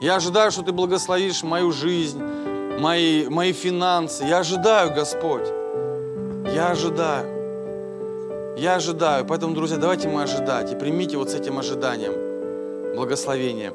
[0.01, 2.23] Я ожидаю, что Ты благословишь мою жизнь,
[2.79, 4.25] мои, мои финансы.
[4.25, 5.49] Я ожидаю, Господь.
[6.55, 8.57] Я ожидаю.
[8.57, 9.25] Я ожидаю.
[9.25, 10.73] Поэтому, друзья, давайте мы ожидать.
[10.73, 13.73] И примите вот с этим ожиданием благословение.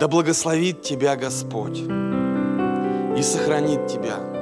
[0.00, 1.78] Да благословит тебя Господь
[3.16, 4.35] и сохранит тебя.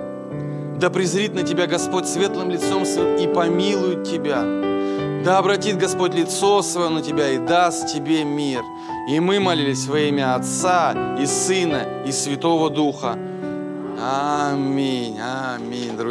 [0.78, 4.42] Да презрит на тебя Господь светлым лицом своим и помилует тебя.
[5.24, 8.62] Да обратит Господь лицо свое на тебя и даст тебе мир.
[9.08, 13.16] И мы молились во имя Отца и Сына и Святого Духа.
[14.00, 16.02] Аминь, аминь, друзья.